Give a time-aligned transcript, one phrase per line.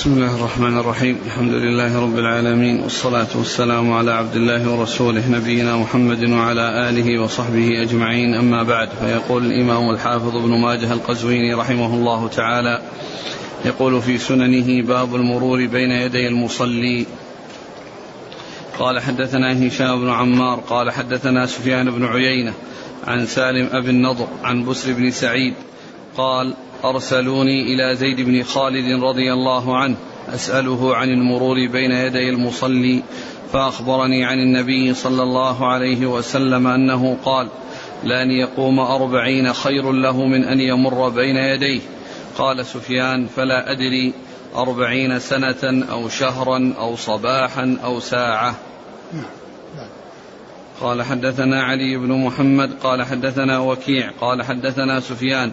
[0.00, 5.76] بسم الله الرحمن الرحيم الحمد لله رب العالمين والصلاة والسلام على عبد الله ورسوله نبينا
[5.76, 12.28] محمد وعلى آله وصحبه أجمعين أما بعد فيقول الإمام الحافظ ابن ماجه القزويني رحمه الله
[12.28, 12.82] تعالى
[13.64, 17.06] يقول في سننه باب المرور بين يدي المصلي
[18.78, 22.52] قال حدثنا هشام بن عمار قال حدثنا سفيان بن عيينة
[23.06, 25.54] عن سالم أبي النضر عن بسر بن سعيد
[26.16, 26.54] قال
[26.84, 29.96] أرسلوني إلى زيد بن خالد رضي الله عنه
[30.34, 33.02] أسأله عن المرور بين يدي المصلي
[33.52, 37.48] فأخبرني عن النبي صلى الله عليه وسلم أنه قال
[38.04, 41.80] لأن يقوم أربعين خير له من أن يمر بين يديه
[42.38, 44.12] قال سفيان فلا أدري
[44.56, 48.54] أربعين سنة أو شهرا أو صباحا أو ساعة
[50.80, 55.52] قال حدثنا علي بن محمد قال حدثنا وكيع قال حدثنا سفيان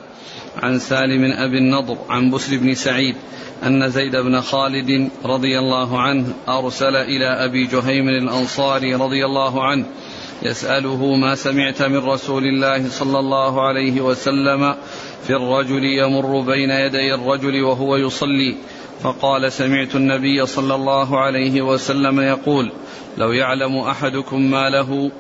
[0.58, 3.16] عن سالم أبي النضر عن بسر بن سعيد
[3.64, 9.86] أن زيد بن خالد رضي الله عنه أرسل إلى أبي جهيم الأنصاري رضي الله عنه
[10.44, 14.76] يسأله ما سمعت من رسول الله صلى الله عليه وسلم
[15.24, 18.56] في الرجل يمر بين يدي الرجل وهو يصلي
[19.04, 22.72] فقال سمعت النبي صلى الله عليه وسلم يقول
[23.18, 25.12] لو يعلم أحدكم ما له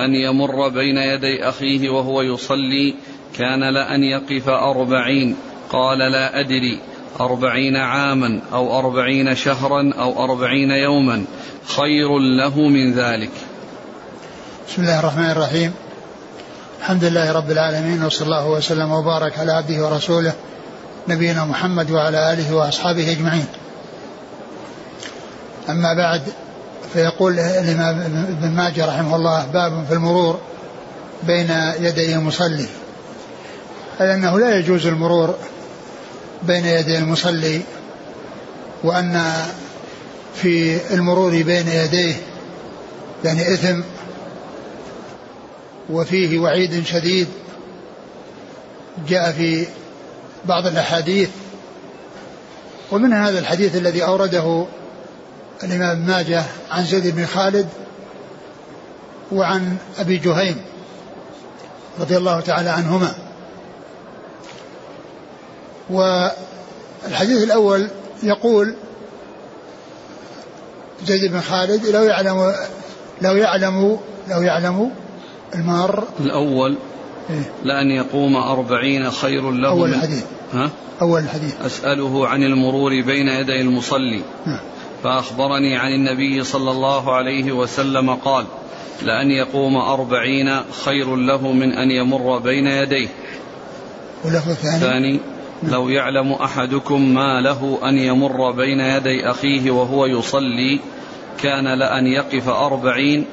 [0.00, 2.94] أن يمر بين يدي أخيه وهو يصلي
[3.38, 5.36] كان لأن يقف أربعين.
[5.70, 6.80] قال لا أدري.
[7.20, 11.24] أربعين عاما أو أربعين شهرا أو أربعين يوما.
[11.66, 13.30] خير له من ذلك.
[14.68, 15.72] بسم الله الرحمن الرحيم.
[16.80, 20.32] الحمد لله رب العالمين وصلى الله وسلم وبارك على عبده ورسوله
[21.08, 23.46] نبينا محمد وعلى آله وأصحابه أجمعين.
[25.68, 26.22] أما بعد
[26.92, 30.40] فيقول الإمام ابن ماجه رحمه الله باب في المرور
[31.22, 32.66] بين يدي المصلي.
[34.00, 35.34] أي أنه لا يجوز المرور
[36.42, 37.60] بين يدي المصلي
[38.84, 39.32] وأن
[40.34, 42.14] في المرور بين يديه
[43.24, 43.80] يعني إثم
[45.90, 47.28] وفيه وعيد شديد
[49.08, 49.66] جاء في
[50.48, 51.30] بعض الأحاديث
[52.92, 54.66] ومن هذا الحديث الذي أورده
[55.62, 57.68] الإمام ماجه عن زيد بن خالد
[59.32, 60.56] وعن أبي جهيم
[62.00, 63.14] رضي الله تعالى عنهما
[65.90, 67.88] والحديث الأول
[68.22, 68.74] يقول
[71.04, 72.54] زيد بن خالد لو يعلم
[73.22, 73.98] لو يعلم
[74.28, 74.90] لو يعلم
[75.54, 76.76] المار الأول؟
[77.64, 80.24] لأن يقوم أربعين خير له أول الحديث.
[80.52, 80.70] ها؟
[81.02, 81.60] أول الحديث.
[81.60, 84.22] أسأله عن المرور بين يدي المصلي.
[84.46, 84.60] نعم
[85.02, 88.46] فأخبرني عن النبي صلى الله عليه وسلم قال
[89.02, 93.08] لأن يقوم أربعين خير له من أن يمر بين يديه.
[94.24, 95.20] واللفظ الثاني؟ الثاني
[95.62, 100.80] لو يعلم أحدكم ما له أن يمر بين يدي أخيه وهو يصلي
[101.38, 103.24] كان لأن يقف أربعين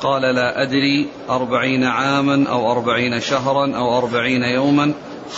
[0.00, 4.92] قال لا أدري أربعين عاما أو أربعين شهرا أو أربعين يوما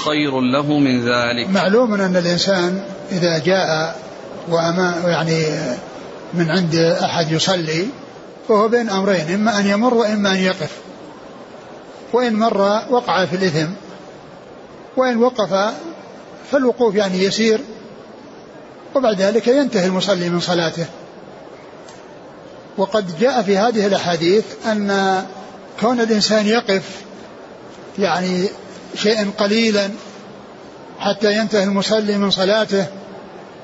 [0.05, 1.51] خير له من ذلك.
[1.51, 3.97] معلوم أن الإنسان إذا جاء
[4.49, 5.45] وأما يعني
[6.35, 7.87] من عند أحد يصلي
[8.49, 10.71] فهو بين أمرين إما أن يمر وإما أن يقف.
[12.13, 13.71] وإن مر وقع في الإثم
[14.97, 15.73] وإن وقف
[16.51, 17.61] فالوقوف يعني يسير
[18.95, 20.87] وبعد ذلك ينتهي المصلي من صلاته.
[22.77, 25.23] وقد جاء في هذه الأحاديث أن
[25.81, 26.83] كون الإنسان يقف
[27.99, 28.49] يعني
[28.97, 29.91] شيئا قليلا
[30.99, 32.87] حتى ينتهي المصلي من صلاته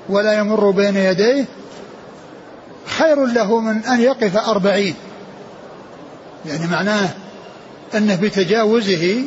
[0.08, 1.44] ولا يمر بين يديه
[2.86, 4.94] خير له من أن يقف أربعين.
[6.46, 7.08] يعني معناه
[7.94, 9.22] أنه بتجاوزه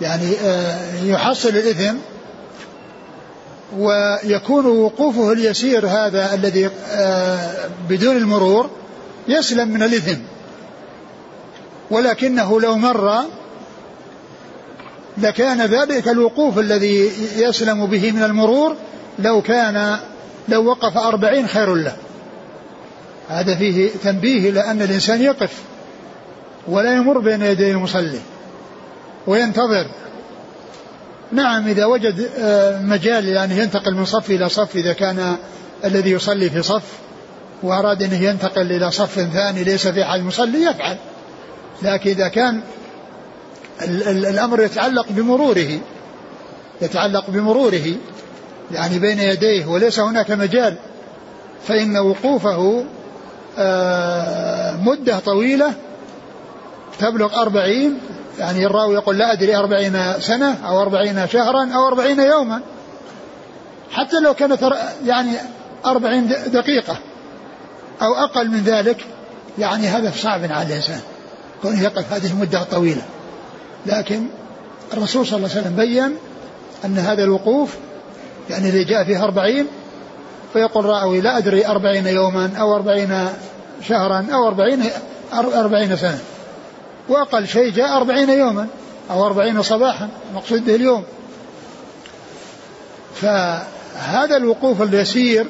[0.00, 1.96] يعني آه، يحصل الإثم
[3.78, 8.70] ويكون وقوفه اليسير هذا الذي آه، بدون المرور
[9.28, 10.18] يسلم من الإثم.
[11.90, 13.20] ولكنه لو مر
[15.18, 18.76] لكان ذلك الوقوف الذي يسلم به من المرور
[19.18, 19.98] لو كان
[20.48, 21.96] لو وقف أربعين خير له.
[23.28, 25.52] هذا فيه تنبيه إلى أن الإنسان يقف
[26.68, 28.20] ولا يمر بين يدي المصلي
[29.26, 29.86] وينتظر
[31.32, 35.36] نعم إذا وجد آه، مجال يعني ينتقل من صف إلى صف إذا كان
[35.84, 36.82] الذي يصلي في صف
[37.62, 40.96] وأراد أنه ينتقل إلى صف ثاني ليس في حال المصلي يفعل.
[41.82, 42.60] لكن إذا كان
[43.82, 45.80] الأمر يتعلق بمروره
[46.82, 47.94] يتعلق بمروره
[48.72, 50.76] يعني بين يديه وليس هناك مجال
[51.66, 52.84] فإن وقوفه
[53.58, 55.74] آه، مدة طويلة
[56.98, 57.98] تبلغ أربعين
[58.38, 62.60] يعني الراوي يقول لا أدري أربعين سنة أو أربعين شهرا أو أربعين يوما.
[63.90, 64.72] حتى لو كانت
[65.04, 65.30] يعني
[65.86, 66.98] أربعين دقيقة
[68.02, 69.06] أو أقل من ذلك
[69.58, 71.00] يعني هذا صعب على الإنسان
[71.62, 73.02] كونه يقف هذه المدة الطويلة.
[73.86, 74.26] لكن
[74.92, 76.16] الرسول صلى الله عليه وسلم بين
[76.84, 77.76] أن هذا الوقوف
[78.50, 79.66] يعني إذا جاء فيه أربعين
[80.52, 83.28] فيقول راوي لا أدري أربعين يوما أو أربعين
[83.82, 84.82] شهرا أو أربعين
[85.32, 86.18] أربعين سنة.
[87.08, 88.66] وأقل شيء جاء أربعين يوما
[89.10, 91.04] أو أربعين صباحا المقصود به اليوم.
[93.14, 95.46] فهذا الوقوف اليسير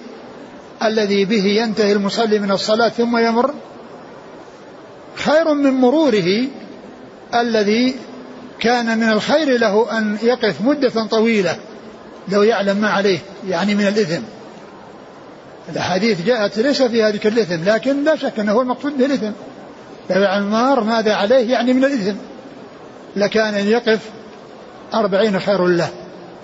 [0.83, 3.55] الذي به ينتهي المصلي من الصلاة ثم يمر
[5.17, 6.49] خير من مروره
[7.35, 7.95] الذي
[8.61, 11.57] كان من الخير له أن يقف مدة طويلة
[12.29, 13.19] لو يعلم ما عليه
[13.49, 14.23] يعني من الإثم.
[15.69, 19.31] الأحاديث جاءت ليس فيها ذكر الإثم لكن لا شك أنه هو المقصود به الإثم
[20.11, 22.17] لو عمار ماذا عليه يعني من الإثم
[23.17, 24.01] لكان أن يقف
[24.95, 25.89] أربعين خير له.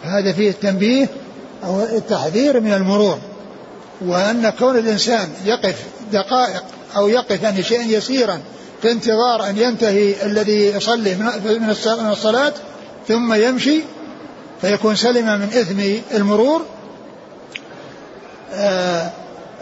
[0.03, 1.09] فهذا فيه التنبيه
[1.65, 3.19] أو التحذير من المرور.
[4.01, 6.63] وأن كون الإنسان يقف دقائق
[6.97, 8.41] أو يقف يعني شيئا يسيرا
[8.83, 11.71] في انتظار أن ينتهي الذي يصلي من
[12.11, 12.53] الصلاة
[13.09, 13.81] ثم يمشي
[14.61, 15.81] فيكون سلم من إثم
[16.17, 16.63] المرور
[18.55, 19.11] آه،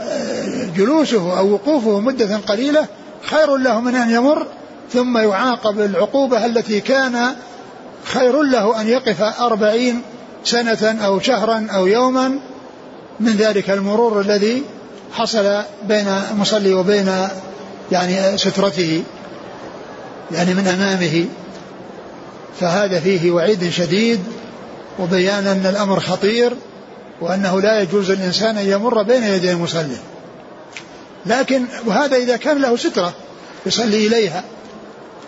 [0.00, 2.87] آه، جلوسه أو وقوفه مدة قليلة
[3.22, 4.46] خير له من أن يمر
[4.93, 7.34] ثم يعاقب العقوبة التي كان
[8.05, 10.02] خير له أن يقف أربعين
[10.44, 12.38] سنة أو شهرا أو يوما.
[13.20, 14.62] من ذلك المرور الذي
[15.12, 17.28] حصل بين المصلي وبين
[17.93, 19.02] يعني سترته
[20.32, 21.25] يعني من أمامه.
[22.61, 24.20] فهذا فيه وعيد شديد
[24.99, 26.52] وبيان أن الأمر خطير
[27.20, 29.96] وأنه لا يجوز الإنسان أن يمر بين يدي المصلي.
[31.26, 33.12] لكن وهذا إذا كان له سترة
[33.67, 34.44] يصلي إليها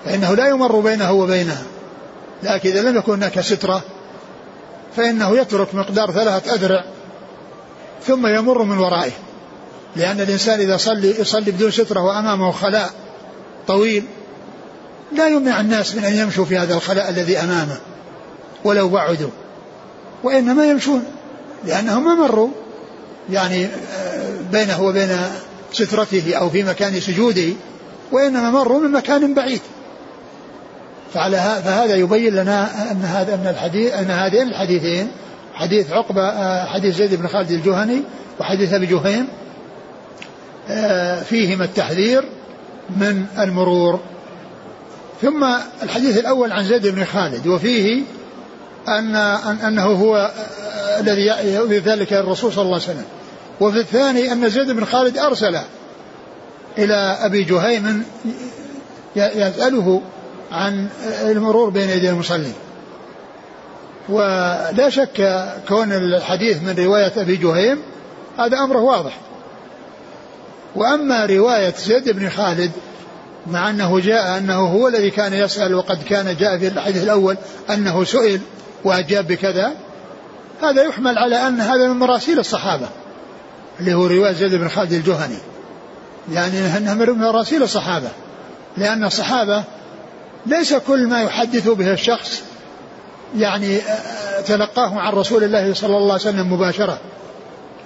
[0.05, 1.63] فإنه لا يمر بينه وبينها.
[2.43, 3.83] لكن إذا لم يكن هناك سترة
[4.97, 6.85] فإنه يترك مقدار ثلاثة أذرع
[8.07, 9.13] ثم يمر من ورائه.
[9.97, 12.91] لأن الإنسان إذا صلي يصلي بدون سترة وأمامه خلاء
[13.67, 14.05] طويل
[15.13, 17.77] لا يمنع الناس من أن يمشوا في هذا الخلاء الذي أمامه
[18.65, 19.31] ولو بعدوا.
[20.23, 21.05] وإنما يمشون
[21.65, 22.49] لأنهم ما مروا
[23.31, 25.19] يعني آه، بينه وبين
[25.73, 27.49] سترته أو في مكان سجوده
[28.13, 29.61] وإنما مروا من مكان بعيد.
[31.15, 35.09] فعلى فهذا يبين لنا أن هذا أن الحديث أن هذين الحديثين
[35.55, 38.03] حديث عقبة آه، حديث زيد بن خالد الجهني
[38.41, 39.29] وحديث أبي جهيم
[40.71, 42.25] آه، فيهما التحذير
[42.97, 44.01] من المرور.
[45.23, 45.47] ثم
[45.83, 48.03] الحديث الأول عن زيد بن خالد وفيه
[48.89, 49.17] أن
[49.67, 53.05] أنه هو آه، الذي ذلك الرسول صلى الله عليه وسلم.
[53.61, 55.59] وفي الثاني أن زيد بن خالد أرسل
[56.79, 58.05] إلى أبي جهيم
[59.17, 60.03] يسأله
[60.53, 60.89] عن
[61.23, 62.53] المرور بين يدي المصلي
[64.09, 67.83] ولا شك كون الحديث من رواية أبي جهيم
[68.39, 69.19] هذا أمره واضح.
[70.77, 72.71] وأما رواية زيد بن خالد
[73.47, 77.37] مع أنه جاء أنه هو الذي كان يسأل وقد كان جاء في الحديث الأول
[77.71, 78.41] أنه سئل
[78.85, 79.73] وأجاب بكذا
[80.63, 82.89] هذا يحمل على أن هذا من مراسيل الصحابة.
[83.83, 85.39] اللي هو رواية زيد بن خالد الجهني.
[86.33, 88.09] يعني أنها من مراسيل الصحابة.
[88.77, 89.65] لأن الصحابة
[90.47, 92.43] ليس كل ما يحدث به الشخص
[93.37, 93.79] يعني
[94.47, 96.99] تلقاه عن رسول الله صلى الله عليه وسلم مباشرة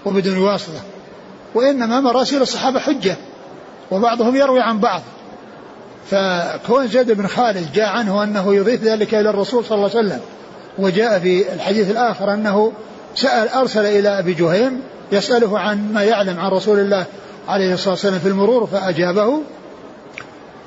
[0.04, 0.80] وبدون واسطة.
[1.54, 3.16] وإنما مراسيل الصحابة حجة
[3.90, 5.02] وبعضهم يروي عن بعض.
[6.10, 10.20] فكون زيد بن خالد جاء عنه أنه يضيف ذلك إلى الرسول صلى الله عليه وسلم
[10.78, 12.72] وجاء في الحديث الآخر أنه
[13.14, 14.80] سأل أرسل إلى أبي جهيم
[15.12, 17.06] يسأله عن ما يعلم عن رسول الله
[17.48, 19.40] عليه الصلاة والسلام في المرور فأجابه.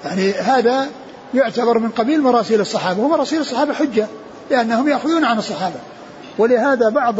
[0.05, 0.87] يعني هذا
[1.33, 4.07] يعتبر من قبيل مراسيل الصحابة ومراسيل الصحابة حجة
[4.51, 5.75] لأنهم يأخذون عن الصحابة.
[6.37, 7.15] ولهذا بعض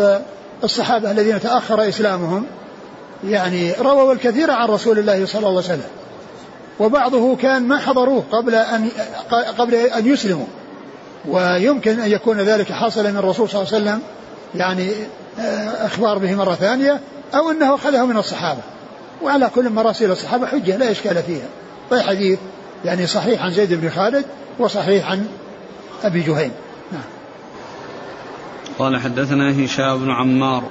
[0.63, 2.45] الصحابة الذين تأخر إسلامهم
[3.27, 5.89] يعني رووا الكثير عن رسول الله صلى الله عليه وسلم.
[6.79, 8.89] وبعضه كان ما حضروه قبل أن
[9.57, 10.45] قبل أن يسلموا.
[11.27, 14.01] ويمكن أن يكون ذلك حاصلا من الرسول صلى الله عليه وسلم.
[14.55, 14.91] يعني
[15.39, 16.99] آه، إخبار به مرة ثانية
[17.33, 18.61] أو أنه أخذه من الصحابة.
[19.21, 21.47] وعلى كل مراسيل الصحابة حجة لا إشكال فيها.
[21.91, 22.39] والحديث
[22.85, 24.25] يعني صحيح عن زيد بن خالد
[24.59, 25.27] وصحيح عن
[26.03, 26.51] أبي جهيم.
[26.91, 27.01] نعم.
[28.79, 30.63] قال حدثنا هشام بن عمار.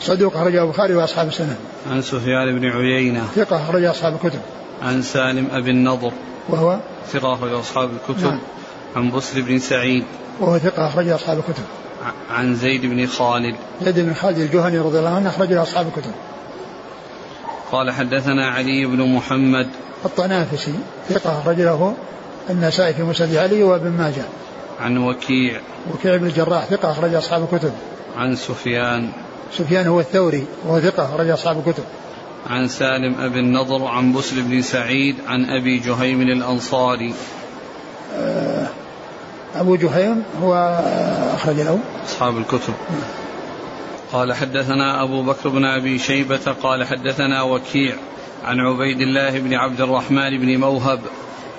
[0.00, 1.56] صدوق أخرجه البخاري وأصحاب السنة.
[1.90, 3.24] عن سفيان بن عيينة.
[3.36, 4.40] ثقة أخرج أصحاب الكتب.
[4.82, 6.12] عن سالم أبي النضر.
[6.48, 6.78] وهو؟
[7.12, 8.24] ثقة أخرج أصحاب الكتب.
[8.24, 8.40] نعم.
[8.96, 10.04] عن بصر بن سعيد.
[10.40, 11.64] وهو ثقة أخرج أصحاب الكتب.
[12.30, 13.54] عن زيد بن خالد.
[13.82, 16.12] زيد بن خالد الجهني رضي الله عنه أخرج أصحاب الكتب.
[17.72, 19.68] قال حدثنا علي بن محمد.
[20.04, 20.74] الطنافسي
[21.08, 21.94] ثقة أخرج له
[22.50, 24.24] النسائي في مسند علي وابن ماجه.
[24.80, 25.60] عن وكيع.
[25.94, 27.72] وكيع بن الجراح ثقة أخرج أصحاب الكتب.
[28.16, 29.10] عن سفيان.
[29.52, 31.84] سفيان هو الثوري وهو ثقة رجل أصحاب الكتب.
[32.50, 37.14] عن سالم أبي النضر عن بسر بن سعيد عن أبي جهيم الأنصاري.
[38.14, 38.59] آه،
[39.54, 40.54] أبو جهيم هو
[41.34, 41.78] أخرج له.
[42.04, 42.74] أصحاب الكتب.
[44.12, 47.94] قال حدثنا أبو بكر بن أبي شيبة قال حدثنا وكيع
[48.44, 51.00] عن عبيد الله بن عبد الرحمن بن موهب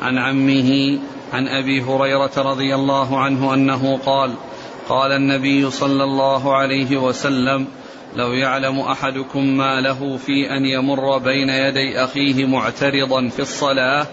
[0.01, 0.99] عن عمه
[1.33, 4.33] عن أبي هريرة رضي الله عنه أنه قال
[4.89, 7.67] قال النبي صلى الله عليه وسلم
[8.15, 14.07] لو يعلم أحدكم ما له في أن يمر بين يدي أخيه معترضا في الصلاة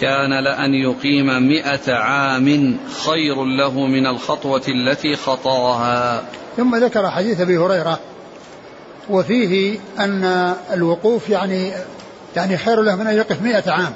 [0.00, 2.76] كان لأن يقيم مئة عام
[3.06, 6.22] خير له من الخطوة التي خطاها.
[6.56, 7.98] ثم ذكر حديث أبي هريرة
[9.10, 11.72] وفيه أن الوقوف يعني
[12.36, 13.92] يعني خير له من أن يقف مئة عام.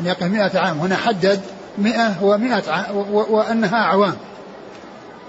[0.00, 0.78] أن يقف مئة عام.
[0.78, 1.40] هنا حدد
[1.78, 4.16] مئة ومئة عام وأنها أعوام.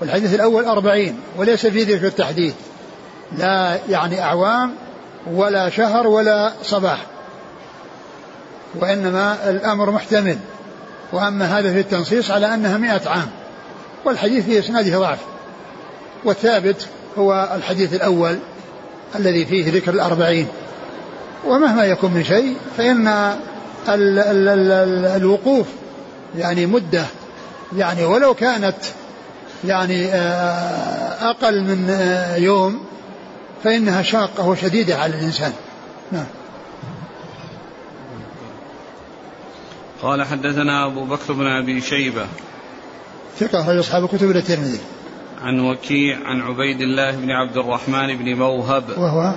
[0.02, 2.54] والحديث الأول أربعين وليس في ذكر التحديد.
[3.38, 4.76] لا يعني أعوام
[5.32, 7.15] ولا شهر ولا صباح.
[8.82, 10.38] وإنما الأمر محتمل.
[11.14, 13.30] وأما هذا في التنصيص على أنها مئة عام
[14.06, 15.20] والحديث في إسناده ضعف.
[16.24, 18.38] والثابت هو الحديث الأول
[19.16, 20.48] الذي فيه ذكر الأربعين.
[21.46, 23.08] ومهما يكون من شيء فإن
[23.90, 25.68] ال ال ال الوقوف
[26.38, 27.06] يعني مدة
[27.78, 28.76] يعني ولو كانت
[29.66, 32.86] يعني آه، أقل من آه، يوم
[33.64, 35.54] فإنها شاقة وشديدة على الإنسان.
[36.12, 36.26] نعم.
[40.06, 42.26] قال حدثنا أبو بكر بن أبي شيبة.
[43.38, 44.80] ثقة أخرج أصحاب الكتب إلى الترمذي.
[45.42, 48.84] عن وكيع عن عبيد الله بن عبد الرحمن بن موهب.
[48.98, 49.34] وهو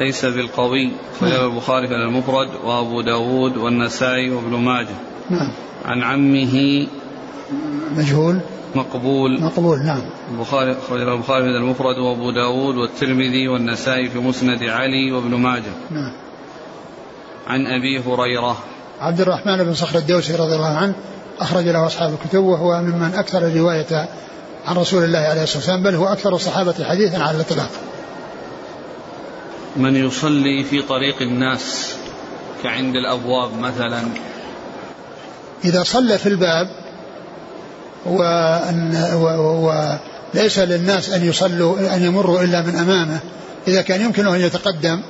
[0.00, 0.90] ليس بالقوي.
[1.20, 1.32] خرج.
[1.32, 4.96] البخاري في المفرد وأبو داود والنسائي وابن ماجه.
[5.30, 5.50] نعم.
[5.84, 6.86] عن عمه
[7.96, 8.40] مجهول.
[8.74, 9.42] مقبول.
[9.42, 10.02] مقبول نعم.
[10.30, 15.72] البخاري خرج البخاري في المفرد وأبو داود والترمذي والنسائي في مسند علي وابن ماجه.
[15.90, 16.12] نعم.
[17.46, 18.56] عن أبي هريرة.
[19.04, 20.94] عبد الرحمن بن صخر الدوسي رضي الله عنه
[21.40, 24.08] أخرج له أصحاب الكتب وهو ممن أكثر الرواية
[24.66, 27.70] عن رسول الله عليه الصلاة والسلام بل هو أكثر الصحابة حديثا على الإطلاق.
[29.76, 31.94] من يصلي في طريق الناس
[32.62, 34.02] كعند الأبواب مثلا؟
[35.64, 36.68] إذا صلى في الباب
[38.06, 38.94] وأن
[40.34, 43.18] وليس للناس أن يصلوا أن يمروا إلا من أمامه.
[43.68, 45.00] إذا كان يمكنه أن يتقدم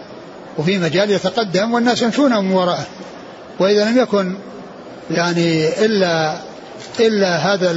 [0.58, 2.86] وفي مجال يتقدم والناس يمشون من وراءه.
[3.60, 4.34] وإذا لم يكن
[5.10, 6.38] يعني إلا
[7.00, 7.70] إلا هذا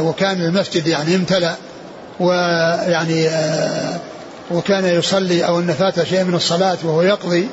[0.00, 1.54] وكان المسجد يعني امتلأ
[2.20, 4.00] ويعني آه،
[4.50, 7.48] وكان يصلي أو أن فات شيء من الصلاة وهو يقضي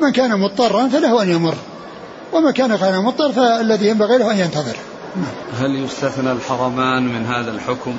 [0.00, 1.54] من كان مضطرا فله أن يمر
[2.32, 4.76] وما كان غير مضطر فالذي ينبغي له أن ينتظر
[5.60, 7.96] هل يستثنى الحرمان من هذا الحكم؟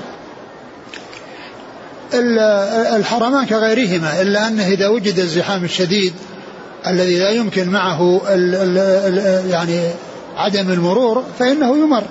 [2.96, 6.13] الحرمان كغيرهما إلا أنه إذا وجد الزحام الشديد
[6.88, 9.92] الذي لا يمكن معه ال ال يعني
[10.38, 12.04] عدم المرور فإنه يمر.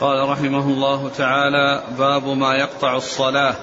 [0.00, 3.54] قال رحمه الله تعالى باب ما يقطع الصلاة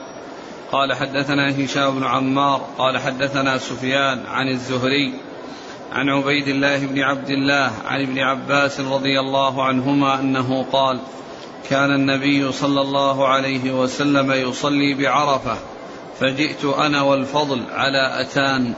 [0.72, 5.14] قال حدثنا هشام بن عمار قال حدثنا سفيان عن الزهري
[5.92, 11.00] عن عبيد الله بن عبد الله عن ابن عباس رضي الله عنهما أنه قال
[11.70, 15.58] كان النبي صلى الله عليه وسلم يصلي بعرفة
[16.20, 18.74] فجئت أنا والفضل على أتان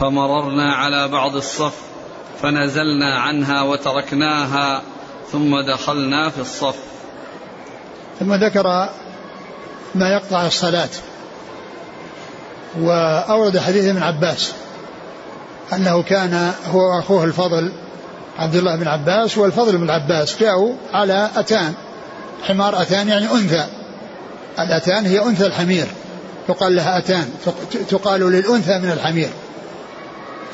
[0.00, 1.74] فمررنا على بعض الصف
[2.42, 4.82] فنزلنا عنها وتركناها
[5.32, 6.76] ثم دخلنا في الصف.
[8.20, 8.88] ثم ذكر
[9.94, 10.88] ما يقطع الصلاة
[12.80, 14.52] وأورد حديث ابن عباس
[15.72, 17.72] أنه كان هو وأخوه الفضل
[18.38, 21.74] عبد الله بن عباس والفضل بن عباس جاءوا على أتان
[22.42, 23.66] حمار أتان يعني أنثى
[24.58, 25.86] الأتان هي أنثى الحمير.
[26.48, 27.30] يقال لها أتان
[27.88, 29.28] تقال للأنثى من الحمير.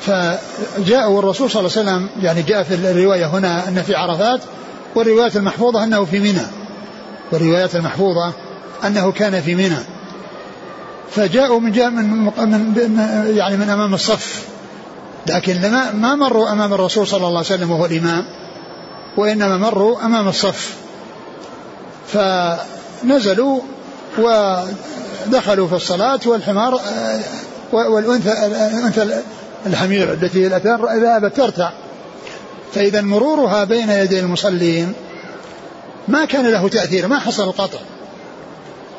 [0.01, 4.41] فجاءوا الرسول صلى الله عليه وسلم يعني جاء في الرواية هنا أن في عرفات
[4.95, 6.47] والرواية المحفوظة أنه في منى.
[7.33, 8.33] والروايات المحفوظة
[8.87, 9.79] أنه كان في منى.
[11.11, 14.45] فجاءوا من جاء من, من يعني من أمام الصف.
[15.27, 18.25] لكن لما ما مروا أمام الرسول صلى الله عليه وسلم وهو الإمام
[19.17, 20.77] وإنما مروا أمام الصف.
[22.13, 23.61] فنزلوا
[25.27, 26.81] ودخلوا في الصلاة والحمار
[27.73, 29.23] والأنثى الأنثى
[29.67, 31.71] الحمير التي ذهبت ترتع.
[32.75, 34.93] فإذا مرورها بين يدي المصلين
[36.09, 37.79] ما كان له تأثير ما حصل القطع.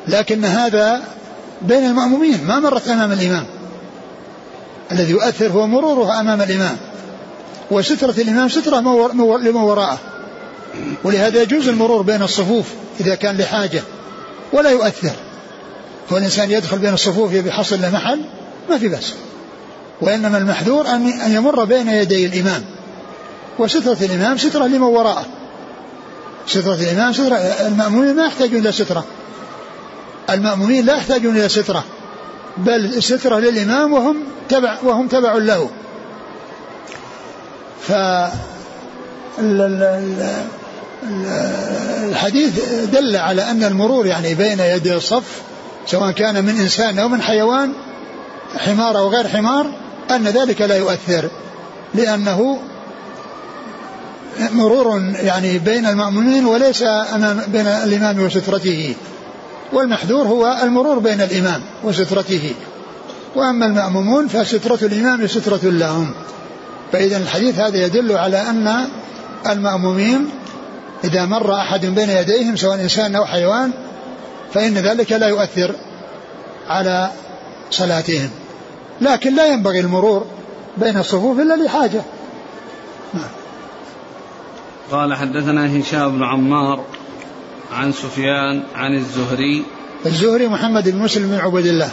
[0.08, 1.02] لكن هذا
[1.62, 3.46] بين المأمومين ما مرت أمام الإمام.
[4.92, 6.76] الذي يؤثر هو مرورها أمام الإمام.
[7.70, 9.98] وسترة الإمام سترة لمن وراءه.
[11.04, 12.66] ولهذا يجوز المرور بين الصفوف
[13.00, 13.82] إذا كان لحاجة
[14.52, 15.12] ولا يؤثر.
[16.10, 18.20] والإنسان يدخل بين الصفوف يبي يحصل له محل
[18.70, 19.14] ما في بأس.
[20.00, 22.64] وإنما المحذور أن يمر بين يدي الإمام.
[23.58, 25.26] وسترة الإمام سترة لمن وراءه.
[26.46, 29.04] سترة الإمام سترة المأمومين ما يحتاجون إلى سترة.
[30.30, 31.84] المأمومين لا يحتاجون إلى سترة
[32.56, 34.16] بل سترة للإمام وهم
[34.48, 35.70] تبع وهم تبع له.
[37.88, 37.92] ف
[42.08, 45.42] الحديث دل على أن المرور يعني بين يدي الصف
[45.90, 47.72] سواء كان من إنسان أو من حيوان
[48.58, 49.66] حمار أو غير حمار
[50.10, 51.30] أن ذلك لا يؤثر
[51.94, 52.58] لأنه
[54.52, 56.82] مرور يعني بين المأمومين وليس
[57.14, 58.94] أمام بين الإمام وسترته
[59.72, 62.54] والمحذور هو المرور بين الإمام وسترته.
[63.36, 66.10] وأما المأمومون فسترة الإمام سترة لهم.
[66.92, 68.88] فإذا الحديث هذا يدل على أن
[69.48, 70.30] المأمومين
[71.04, 73.72] إذا مر أحد بين يديهم سواء إنسان أو حيوان
[74.54, 75.74] فإن ذلك لا يؤثر
[76.68, 77.10] على
[77.70, 78.30] صلاتهم.
[79.00, 80.26] لكن لا ينبغي المرور
[80.76, 82.02] بين الصفوف إلا لحاجة.
[84.90, 86.84] قال حدثنا هشام بن عمار
[87.72, 89.64] عن سفيان عن الزهري.
[90.06, 91.90] الزهري محمد بن مسلم بن عبيد الله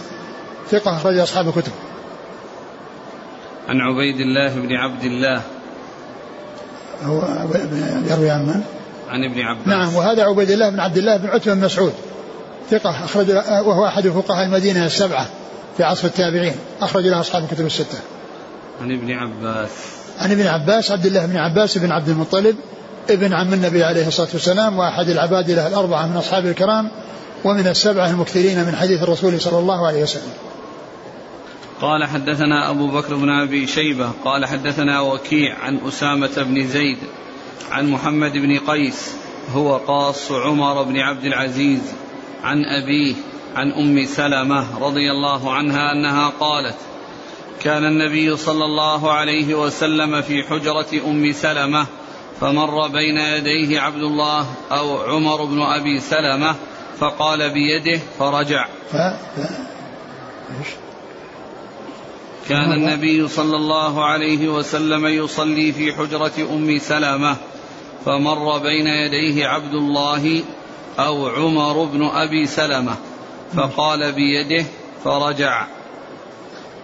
[0.71, 1.71] ثقة أخرج أصحاب الكتب.
[3.69, 5.41] عن عبيد الله بن عبد الله.
[7.03, 7.21] هو
[8.09, 8.61] يروي عن من؟
[9.09, 9.67] عن ابن عباس.
[9.67, 11.93] نعم وهذا عبيد الله بن عبد الله بن عتبة بن مسعود.
[12.71, 13.29] ثقة أخرج
[13.65, 15.29] وهو أحد فقهاء المدينة السبعة
[15.77, 16.55] في عصر التابعين.
[16.81, 17.97] أخرج له أصحاب الكتب الستة.
[18.81, 19.69] عن ابن عباس.
[20.19, 22.55] عن ابن عباس عبد الله بن عباس بن عبد المطلب
[23.09, 26.91] ابن عم النبي عليه الصلاة والسلام وأحد العباد له الأربعة من أصحاب الكرام
[27.43, 30.33] ومن السبعة المكثرين من حديث الرسول صلى الله عليه وسلم.
[31.81, 36.97] قال حدثنا أبو بكر بن أبي شيبة قال حدثنا وكيع عن أسامة بن زيد
[37.71, 39.12] عن محمد بن قيس
[39.55, 41.81] هو قاص عمر بن عبد العزيز
[42.47, 43.15] عن أبيه
[43.55, 46.75] عن أم سلمة رضي الله عنها أنها قالت
[47.63, 51.86] كان النبي صلى الله عليه وسلم في حجرة أم سلمة
[52.41, 56.55] فمر بين يديه عبد الله أو عمر بن أبي سلمة
[56.99, 58.67] فقال بيده فرجع.
[58.91, 58.95] ف...
[62.49, 67.36] كان النبي صلى الله عليه وسلم يصلي في حجرة أم سلمة
[68.05, 70.43] فمر بين يديه عبد الله
[70.99, 72.95] أو عمر بن أبي سلمة
[73.55, 74.65] فقال بيده
[75.03, 75.65] فرجع.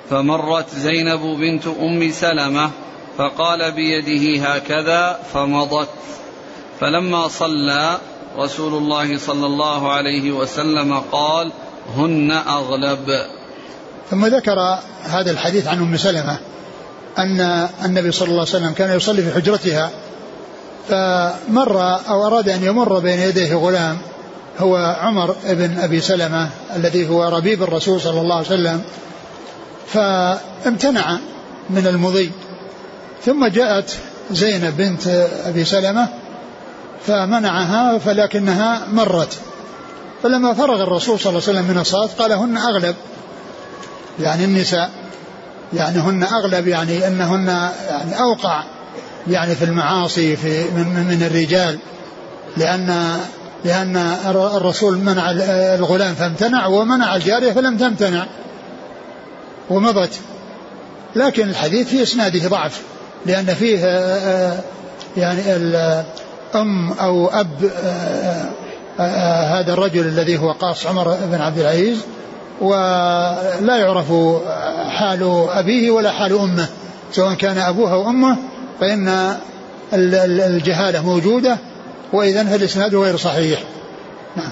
[0.09, 2.71] فمرت زينب بنت أم سلمة
[3.17, 5.89] فقال بيده هكذا فمضت.
[6.79, 7.97] فلما صلى
[8.37, 11.51] رسول الله صلى الله عليه وسلم قال
[11.95, 13.25] هن أغلب.
[14.09, 16.39] ثم ذكر هذا الحديث عن أم سلمة
[17.17, 19.91] أن النبي صلى الله عليه وسلم كان يصلي في حجرتها
[20.89, 23.97] فمر أو أراد أن يمر بين يديه غلام
[24.59, 28.81] هو عمر بن أبي سلمة الذي هو ربيب الرسول صلى الله عليه وسلم
[29.87, 31.17] فامتنع
[31.69, 32.31] من المضي.
[33.25, 33.97] ثم جاءت
[34.31, 35.07] زينب بنت
[35.45, 36.07] أبي سلمة
[37.07, 39.37] فمنعها فلكنها مرت.
[40.23, 42.95] فلما فرغ الرسول صلى الله عليه وسلم من الصلاة قال هن أغلب.
[44.19, 44.91] يعني النساء
[45.73, 47.47] يعني هن أغلب يعني أنهن
[47.89, 48.63] يعني أوقع.
[49.27, 51.79] يعني في المعاصي في من, من الرجال.
[52.57, 53.17] لأن
[53.65, 55.31] لأن الرسول منع
[55.75, 58.25] الغلام فامتنع ومنع الجارية فلم تمتنع.
[59.69, 60.19] ومضت.
[61.15, 62.81] لكن الحديث في إسناده ضعف.
[63.25, 63.79] لأن فيه
[65.17, 67.71] يعني الأم أو أب
[69.57, 71.97] هذا الرجل الذي هو قاص عمر بن عبد العزيز
[72.61, 74.13] ولا يعرف
[74.87, 76.67] حال أبيه ولا حال أمه
[77.11, 78.37] سواء كان أبوها أو أمه.
[78.83, 79.37] فإن
[79.93, 81.57] الجهالة موجودة
[82.13, 83.63] وإذا فالإسناد غير صحيح.
[84.35, 84.51] نعم.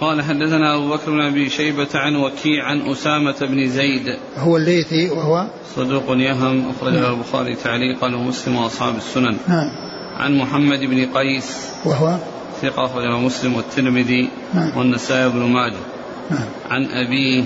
[0.00, 4.18] قال حدثنا أبو بكر بن أبي شيبة عن وكيع عن أسامة بن زيد.
[4.38, 7.14] هو الليثي وهو؟ صدوق يهم أخرجه نعم.
[7.14, 9.36] البخاري تعليقا ومسلم وأصحاب السنن.
[9.48, 9.70] نعم.
[10.16, 11.68] عن محمد بن قيس.
[11.84, 12.16] وهو؟
[12.62, 14.76] ثقة أخرجه مسلم والترمذي نعم.
[14.76, 15.80] والنسائي بن ماجه.
[16.30, 16.48] نعم.
[16.70, 17.44] عن أبيه.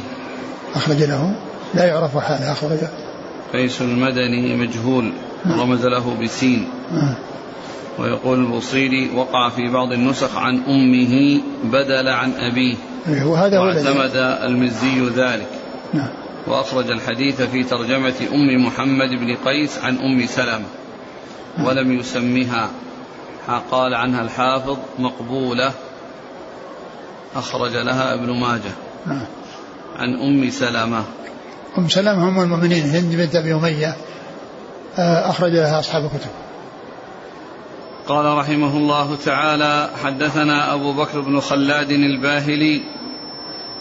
[0.74, 1.36] أخرج له.
[1.74, 3.03] لا يعرف حاله أخرجه.
[3.52, 5.12] قيس المدني مجهول.
[5.46, 6.68] رمز له بسين.
[7.98, 12.76] ويقول البصيري وقع في بعض النسخ عن أمه بدل عن أبيه
[13.08, 15.48] إيه، وهذا واعتمد المزي ذلك
[15.94, 16.08] نعم.
[16.46, 20.66] وأخرج الحديث في ترجمة أم محمد بن قيس عن أم سلمة
[21.58, 21.66] نعم.
[21.66, 22.70] ولم يسمها
[23.70, 25.72] قال عنها الحافظ مقبولة
[27.36, 28.72] أخرج لها ابن ماجه
[29.06, 29.26] نعم.
[29.96, 31.04] عن أم سلمة
[31.78, 33.96] أم سلمة هم المؤمنين هند بنت أبي أمية
[34.98, 36.30] آه، أخرج لها أصحاب الكتب.
[38.08, 42.82] قال رحمه الله تعالى حدثنا أبو بكر بن خلاد الباهلي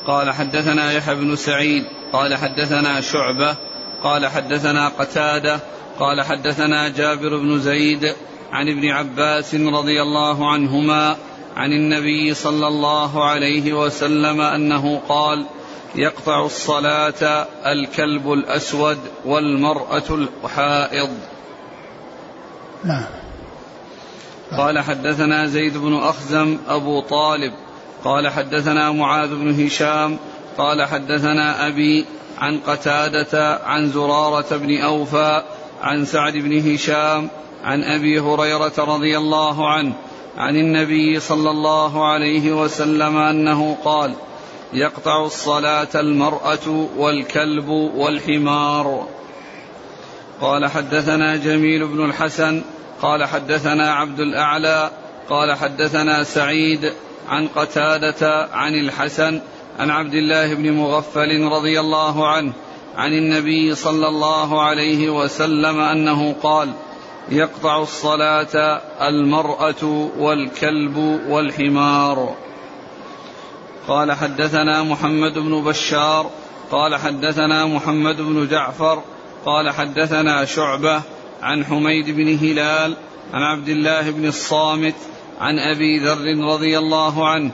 [0.07, 3.55] قال حدثنا يحيى بن سعيد قال حدثنا شعبة
[4.03, 5.59] قال حدثنا قتادة
[5.99, 8.15] قال حدثنا جابر بن زيد
[8.51, 11.15] عن ابن عباس رضي الله عنهما
[11.55, 15.45] عن النبي صلى الله عليه وسلم أنه قال
[15.95, 21.09] يقطع الصلاة الكلب الأسود والمرأة الحائض.
[22.83, 23.05] نعم.
[24.57, 27.53] قال حدثنا زيد بن أخزم أبو طالب.
[28.03, 30.17] قال حدثنا معاذ بن هشام.
[30.57, 32.05] قال حدثنا أبي
[32.37, 35.43] عن قتادة عن زرارة بن أوفى
[35.81, 37.29] عن سعد بن هشام
[37.63, 39.93] عن أبي هريرة رضي الله عنه
[40.37, 44.13] عن النبي صلى الله عليه وسلم أنه قال
[44.73, 49.07] يقطع الصلاة المرأة والكلب والحمار.
[50.41, 52.61] قال حدثنا جميل بن الحسن
[53.01, 54.91] قال حدثنا عبد الأعلى
[55.29, 56.93] قال حدثنا سعيد
[57.29, 59.41] عن قتادة عن الحسن
[59.79, 62.53] عن عبد الله بن مغفل رضي الله عنه
[62.95, 66.69] عن النبي صلى الله عليه وسلم أنه قال
[67.29, 72.35] يقطع الصلاة المرأة والكلب والحمار.
[73.87, 76.29] قال حدثنا محمد بن بشار
[76.71, 79.01] قال حدثنا محمد بن جعفر
[79.45, 81.01] قال حدثنا شعبة
[81.41, 82.97] عن حميد بن هلال
[83.33, 84.95] عن عبد الله بن الصامت
[85.39, 87.51] عن أبي ذر رضي الله عنه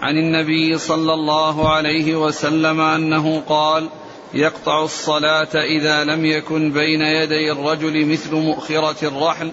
[0.00, 3.88] عن النبي صلى الله عليه وسلم أنه قال
[4.34, 9.50] يقطع الصلاة إذا لم يكن بين يدي الرجل مثل مؤخرة الرحل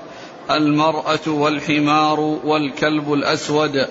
[0.52, 3.88] المرأة والحمار والكلب الأسود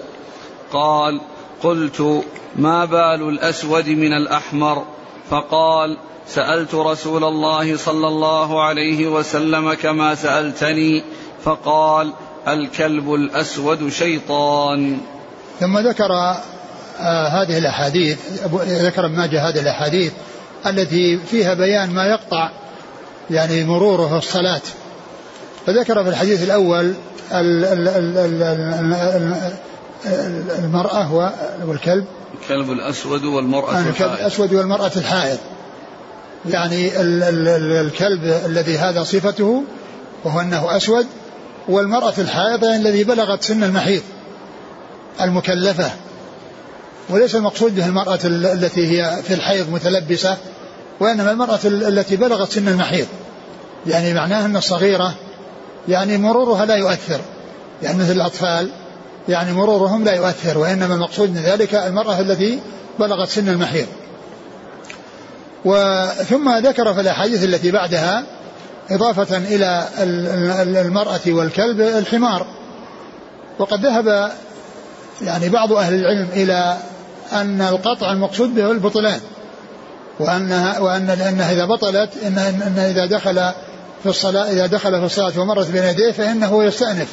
[0.72, 1.20] قال
[1.62, 2.24] قلت
[2.56, 4.84] ما بال الأسود من الأحمر؟
[5.30, 11.02] فقال سألت رسول الله صلى الله عليه وسلم كما سألتني.
[11.44, 12.12] فقال
[12.48, 14.98] الكلب الأسود شيطان.
[15.60, 16.12] ثم ذكر
[17.00, 18.18] آه هذه الأحاديث
[18.64, 20.12] ذكر ابن ماجه هذه الأحاديث
[20.66, 22.50] التي فيها بيان ما يقطع
[23.30, 24.62] يعني مروره في الصلاة.
[25.66, 26.94] فذكر في الحديث الأول
[30.58, 31.32] المرأة
[31.66, 32.04] والكلب.
[32.42, 35.38] الكلب الأسود والمرأة الحائض الكلب الأسود والمرأة الحائض.
[36.46, 36.90] يعني
[37.80, 39.64] الكلب الذي هذا صفته
[40.24, 41.06] وهو أنه أسود
[41.68, 44.02] والمرأة الحائض الذي بلغت سن المحيض
[45.20, 45.90] المكلفة.
[47.10, 50.36] وليس المقصود به المرأة التي هي في الحيض متلبسة
[51.00, 53.06] وإنما المرأة التي بلغت سن المحيض
[53.86, 55.14] يعني معناه أن الصغيرة
[55.88, 57.20] يعني مرورها لا يؤثر.
[57.82, 58.70] يعني مثل الأطفال
[59.28, 62.60] يعني مرورهم لا يؤثر وإنما المقصود من ذلك المرأة التي
[62.98, 63.86] بلغت سن المحيض.
[65.64, 68.24] وثم ذكر في الأحاديث التي بعدها
[68.90, 69.88] إضافة إلى
[70.80, 72.46] المرأة والكلب الحمار.
[73.58, 74.32] وقد ذهب
[75.22, 76.76] يعني بعض أهل العلم إلى
[77.32, 79.20] أن القطع المقصود به البطلان
[80.20, 83.34] وأنها وأن لأنها إذا بطلت إن, إن إذا دخل
[84.02, 87.08] في الصلاة إذا دخل في الصلاة ومرت بين يديه فإنه يستأنف.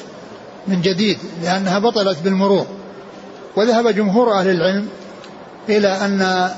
[0.67, 2.65] من جديد لأنها بطلت بالمرور.
[3.55, 4.87] وذهب جمهور أهل العلم
[5.69, 6.49] إلى أن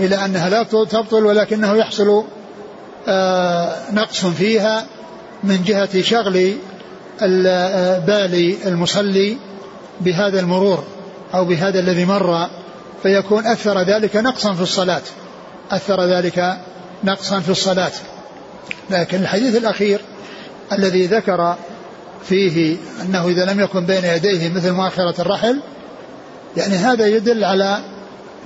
[0.00, 2.24] إلى أنها لا تبطل ولكنه يحصل
[3.08, 4.86] آه، نقص فيها
[5.44, 6.52] من جهة شغل
[7.22, 9.36] آه، بال المصلي
[10.00, 10.84] بهذا المرور
[11.34, 12.48] أو بهذا الذي مر.
[13.02, 15.02] فيكون أثر ذلك نقصا في الصلاة
[15.70, 16.58] أثر ذلك
[17.04, 17.92] نقصا في الصلاة.
[18.90, 20.00] لكن الحديث الأخير
[20.72, 21.56] الذي ذكر
[22.24, 25.60] فيه أنه إذا لم يكن بين يديه مثل مؤخرة الرحل
[26.56, 27.78] يعني هذا يدل على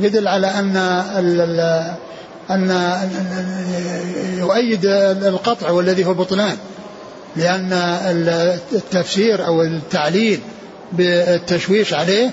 [0.01, 0.77] يدل على أن
[2.51, 2.71] أن
[4.39, 4.87] يؤيد
[5.25, 6.57] القطع والذي هو بطلان.
[7.37, 7.73] لأن
[8.73, 10.41] التفسير أو التعليل
[10.93, 12.31] بالتشويش عليه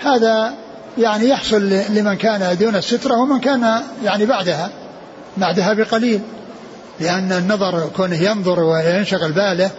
[0.00, 0.54] هذا
[0.98, 4.70] يعني يحصل لمن كان دون السترة ومن كان يعني بعدها
[5.36, 6.20] بعدها بقليل.
[7.00, 9.70] لأن النظر كونه ينظر وينشغل باله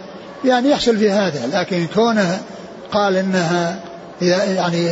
[0.44, 2.40] يعني يحصل في هذا لكن كونه
[2.92, 3.80] قال إنها
[4.22, 4.88] يعني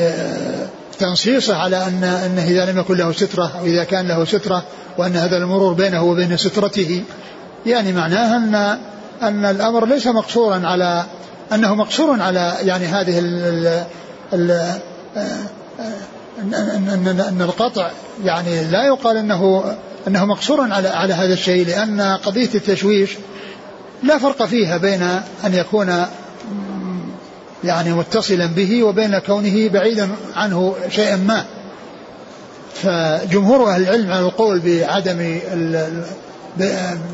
[0.99, 4.63] تنصيصه على ان انه إذا لم يكن له سترة أو إذا كان له سترة
[4.99, 7.03] وأن هذا المرور بينه وبين سترته
[7.67, 8.79] يعني معناه ان
[9.23, 11.05] أن الأمر ليس مقصورا على
[11.53, 13.85] أنه مقصور على يعني هذه ال
[14.33, 14.51] ال
[17.29, 17.91] أن القطع
[18.25, 19.65] يعني لا يقال أنه
[20.09, 23.11] أنه مقصور على على هذا الشيء لأن قضية التشويش
[24.03, 25.03] لا فرق فيها بين
[25.45, 26.07] أن يكون
[27.65, 31.45] يعني متصلا به وبين كونه بعيدا عنه شيئا ما.
[32.75, 35.39] فجمهور أهل العلم على القول بعدم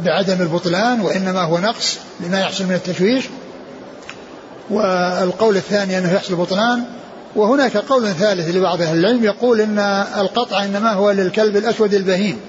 [0.05, 3.25] بعدم البطلان وإنما هو نقص لما يحصل من التشويش.
[4.71, 6.85] والقول الثاني أنه يحصل بطلان.
[7.37, 9.79] وهناك قول ثالث لبعض أهل العلم يقول إن
[10.19, 12.41] القطع إنما هو للكلب الأسود البهيم.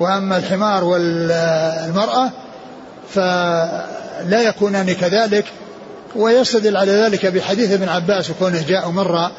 [0.00, 2.30] وأما الحمار والمرأة
[3.14, 5.44] فلا يكونان كذلك
[6.16, 9.30] ويستدل على ذلك بحديث ابن عباس وكونه جاء مرة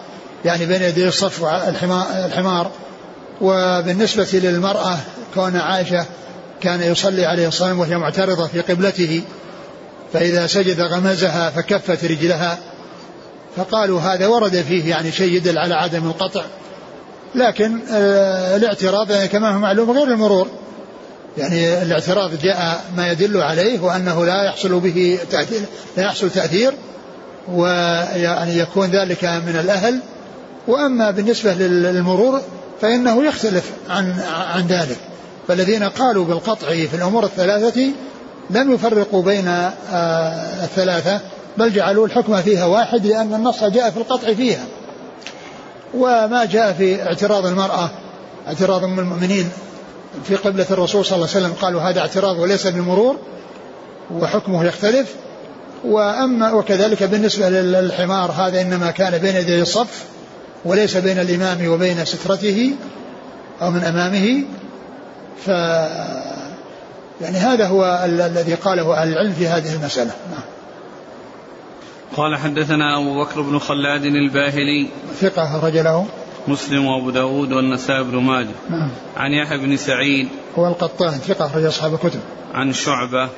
[0.45, 1.43] يعني بين يدي الصف
[2.25, 2.71] الحمار
[3.41, 4.97] وبالنسبة للمرأة
[5.34, 6.05] كون عائشة
[6.62, 9.21] كان يصلي عليه الصلاة وهي معترضة في قبلته
[10.13, 12.57] فإذا سجد غمزها فكفت رجلها
[13.55, 16.43] فقالوا هذا ورد فيه يعني شيء يدل على عدم القطع
[17.36, 20.47] لكن آه الاعتراض يعني كما هو معلوم غير المرور.
[21.37, 25.61] يعني الاعتراض جاء ما يدل عليه وأنه لا يحصل به تأثير
[25.97, 26.73] لا يحصل تأثير
[27.51, 29.99] ويعني يكون ذلك من الأهل.
[30.67, 32.41] وأما بالنسبة للمرور
[32.81, 34.19] فإنه يختلف عن
[34.53, 34.97] عن ذلك.
[35.47, 37.87] فالذين قالوا بالقطع في الأمور الثلاثة
[38.49, 41.19] لم يفرقوا بين آه الثلاثة
[41.57, 44.65] بل جعلوا الحكم فيها واحد لأن النص جاء في القطع فيها.
[45.93, 47.89] وما جاء في اعتراض المرأة
[48.47, 49.49] اعتراض أم المؤمنين
[50.24, 53.17] في قبلة الرسول صلى الله عليه وسلم قالوا هذا اعتراض وليس بالمرور
[54.12, 55.15] وحكمه يختلف.
[55.84, 60.06] وأما وكذلك بالنسبة للحمار هذا إنما كان بين يدي الصف
[60.65, 62.71] وليس بين الإمام وبين سترته
[63.62, 64.43] أو من أمامه.
[65.45, 65.47] ف
[67.21, 70.12] يعني هذا هو الذي قاله أهل العلم في هذه المسألة.
[70.32, 70.43] نعم.
[72.17, 74.88] قال حدثنا أبو بكر بن خلاد الباهلي.
[75.21, 76.06] ثقة رجله
[76.47, 78.47] مسلم وأبو داود والنسائي بن ماجه.
[78.69, 78.89] نعم.
[79.17, 80.27] عن يحيى بن سعيد.
[80.58, 82.19] هو القطان ثقة أخرج أصحاب الكتب.
[82.54, 83.30] عن شعبة.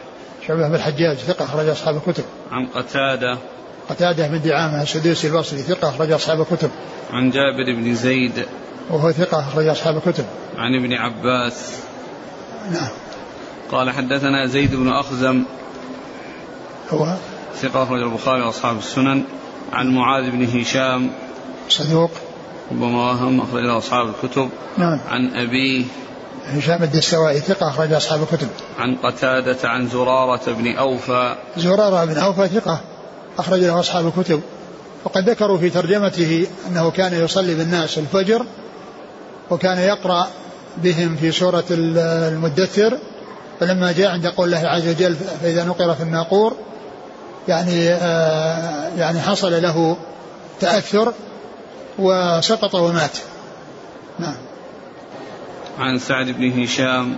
[0.47, 2.23] شعبة بن الحجاج ثقة أخرج أصحاب الكتب.
[2.51, 3.37] عن قتادة.
[3.89, 6.69] قتادة بن دعامة السدوسي البصري ثقة أخرج أصحاب الكتب.
[7.13, 8.45] عن جابر بن زيد.
[8.89, 10.25] وهو ثقة أخرج أصحاب الكتب.
[10.57, 11.79] عن ابن عباس.
[12.71, 12.89] نعم.
[13.71, 15.43] قال حدثنا زيد بن أخزم.
[16.89, 17.13] هو؟
[17.55, 19.23] ثقة أخرج البخاري وأصحاب السنن.
[19.73, 21.09] عن معاذ بن هشام.
[21.69, 22.11] صدوق.
[22.71, 24.99] ربما وهم أخرج له أصحاب الكتب نعم.
[25.09, 25.85] عن أبيه
[26.47, 28.47] هشام الدستوائي ثقة أخرج أصحاب الكتب.
[28.79, 31.35] عن قتادة عن زرارة بن أوفى.
[31.57, 32.81] زرارة بن أوفى ثقة
[33.37, 34.41] أخرج له أصحاب الكتب.
[35.05, 38.45] وقد ذكروا في ترجمته أنه كان يصلي بالناس الفجر
[39.49, 40.27] وكان يقرأ
[40.77, 42.97] بهم في سورة المدثر
[43.59, 46.55] فلما جاء عند قول الله عز وجل فإذا نقر في الناقور
[47.47, 49.97] يعني آه يعني حصل له
[50.59, 51.13] تأثر
[51.99, 53.17] وسقط ومات.
[54.19, 54.35] نعم.
[55.79, 57.15] عن سعد بن هشام.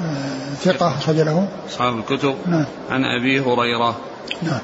[0.00, 2.34] آه ثقة أخرج له أصحاب الكتب.
[2.46, 2.66] نعم.
[2.90, 3.96] عن أبي هريرة.
[4.42, 4.60] نعم.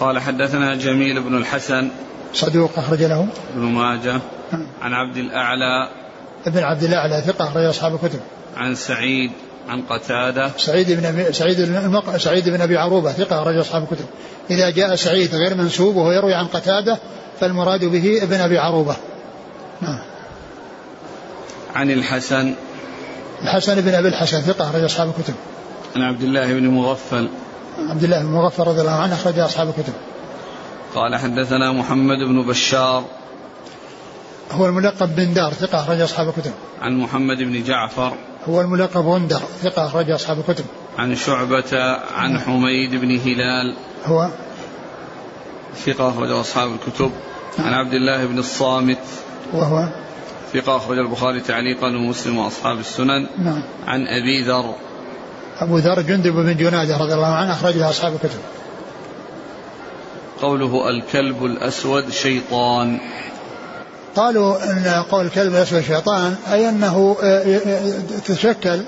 [0.00, 1.88] قال حدثنا جميل بن الحسن.
[2.34, 4.20] صدوق أخرج له ابن ماجه.
[4.52, 4.66] نعم.
[4.82, 5.90] عن عبد الأعلى.
[6.46, 8.20] ابن عبد الأعلى ثقة أخرج أصحاب الكتب.
[8.56, 9.30] عن سعيد
[9.68, 10.50] عن قتادة.
[10.56, 12.16] سعيد بن أبي سعيد المق...
[12.16, 14.06] سعيد بن أبي عروبة ثقة أخرج أصحاب الكتب.
[14.50, 16.98] إذا جاء سعيد غير منسوب وهو يروي عن قتادة
[17.44, 18.96] فالمراد به ابن أبي عروبة.
[19.80, 19.98] نعم.
[21.74, 22.54] عن الحسن.
[23.42, 25.34] الحسن بن أبي الحسن ثقة أخرج أصحاب الكتب.
[25.96, 27.28] عن عبد الله بن مغفل.
[27.78, 29.92] عبد الله بن مغفل رضي الله عنه أخرج أصحاب الكتب.
[30.94, 33.04] قال حدثنا محمد بن بشار.
[34.52, 36.52] هو الملقب بن دار ثقة أخرج أصحاب الكتب.
[36.82, 38.12] عن محمد بن جعفر.
[38.48, 40.64] هو الملقب غندر ثقة أخرج أصحاب الكتب.
[40.98, 43.74] عن شعبة عن حميد بن هلال.
[44.06, 44.28] هو؟
[45.86, 47.10] ثقة أخرج أصحاب الكتب.
[47.58, 48.98] عن عبد الله بن الصامت.
[49.52, 49.88] وهو
[50.52, 53.26] ثقة أخرج البخاري تعليقا ومسلم وأصحاب السنن.
[53.38, 53.62] نعم.
[53.86, 54.74] عن أبي ذر.
[55.58, 58.38] أبو ذر جندب بن جنادة رضي الله عنه أخرج له أصحاب الكتب.
[60.42, 62.98] قوله الكلب الأسود شيطان.
[64.16, 67.16] قالوا إن قول الكلب الأسود شيطان أي أنه
[68.24, 68.80] تتشكل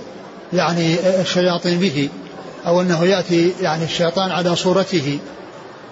[0.52, 2.08] يعني الشياطين به
[2.66, 5.18] أو أنه يأتي يعني الشيطان على صورته.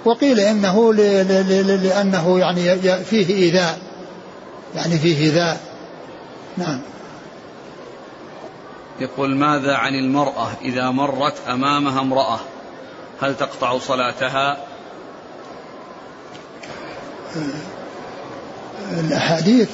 [0.04, 3.78] وقيل إنه لأنه يعني فيه إيذاء.
[4.76, 5.60] يعني فيه إيذاء.
[6.56, 6.80] نعم.
[9.00, 12.40] يقول ماذا عن المرأة إذا مرت أمامها امرأة؟
[13.22, 14.56] هل تقطع صلاتها؟
[19.00, 19.68] الأحاديث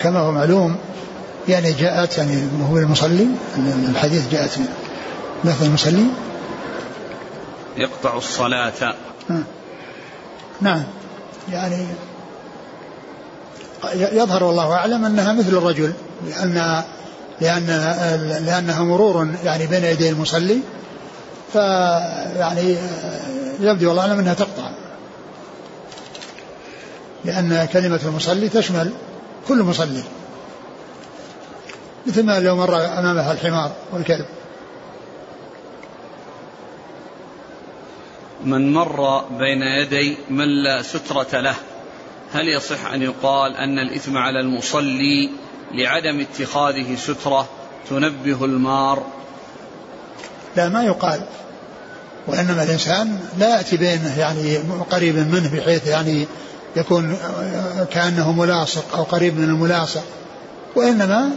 [0.00, 0.76] كما هو معلوم
[1.48, 3.26] يعني جاءت يعني هو المصلي
[3.88, 4.58] الحديث جاءت
[5.44, 6.06] لفظ المصلي.
[7.76, 8.94] يقطع الصلاة.
[10.60, 10.82] نعم.
[11.52, 11.86] يعني
[13.94, 15.92] يظهر والله أعلم أنها مثل الرجل
[16.26, 16.82] لأن
[17.40, 17.66] لأن
[18.46, 20.58] لأنها مرور يعني بين يدي المصلي
[21.52, 22.76] فيعني
[23.60, 24.70] يبدو والله أعلم أنها تقطع.
[27.24, 28.92] لأن كلمة المصلي تشمل
[29.48, 30.02] كل مصلي.
[32.06, 34.26] مثل ما لو مر أمامها الحمار والكلب.
[38.44, 41.54] من مر بين يدي من لا سترة له.
[42.32, 45.30] هل يصح أن يقال أن الإثم على المصلي
[45.72, 47.48] لعدم اتخاذه سترة
[47.90, 49.02] تنبه المار؟
[50.56, 51.20] لا ما يقال.
[52.26, 54.56] وإنما الإنسان لا يأتي بينه يعني
[54.90, 56.26] قريب منه بحيث يعني
[56.76, 57.16] يكون
[57.90, 60.04] كأنه ملاصق أو قريب من الملاصق.
[60.76, 61.30] وإنما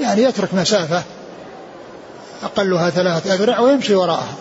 [0.00, 1.02] يعني يترك مسافة
[2.42, 4.34] أقلها ثلاثة أذرع ويمشي وراءها.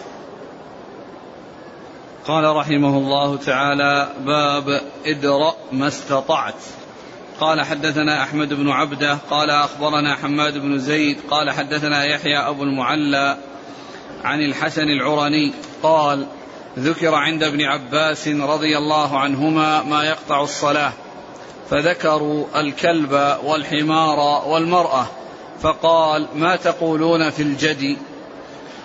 [2.28, 6.64] قال رحمه الله تعالى باب إدرأ ما استطعت
[7.40, 13.38] قال حدثنا أحمد بن عبدة قال أخبرنا حماد بن زيد قال حدثنا يحيى أبو المعلى
[14.24, 16.28] عن الحسن العرني قال
[16.80, 20.94] ذكر عند ابن عباس رضي الله عنهما ما يقطع الصلاة
[21.70, 25.06] فذكروا الكلب والحمار والمرأة
[25.62, 27.98] فقال ما تقولون في الجدي؟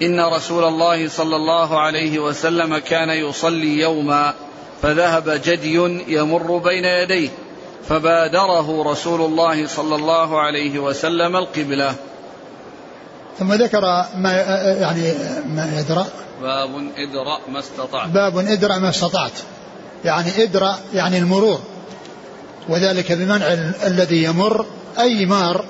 [0.02, 4.34] إن رسول الله صلى الله عليه وسلم كان يصلي يوما
[4.82, 5.74] فذهب جدي
[6.08, 7.28] يمر بين يديه
[7.88, 11.94] فبادره رسول الله صلى الله عليه وسلم القبلة.
[13.38, 13.80] ثم ذكر
[14.16, 14.32] ما
[14.80, 15.12] يعني
[15.46, 16.06] ما يدرأ
[16.42, 18.08] باب ادرأ ما استطعت.
[18.08, 19.32] باب ادرأ ما استطعت.
[20.04, 21.60] يعني ادرأ يعني المرور.
[22.68, 23.46] وذلك بمنع
[23.86, 24.66] الذي يمر
[24.98, 25.64] أي مار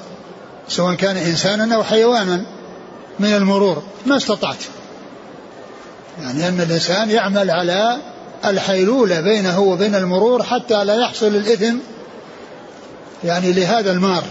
[0.69, 2.58] سواء كان إنسانا أو حيوانا.
[3.21, 4.57] من المرور ما استطعت.
[6.23, 7.99] يعني أن الإنسان يعمل على
[8.45, 11.77] الحيلولة بينه وبين المرور حتى لا يحصل الإثم
[13.25, 14.25] يعني لهذا المار.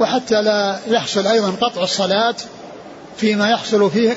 [0.00, 2.34] وحتى لا يحصل أيضا قطع الصلاة
[3.16, 4.14] فيما يحصل في,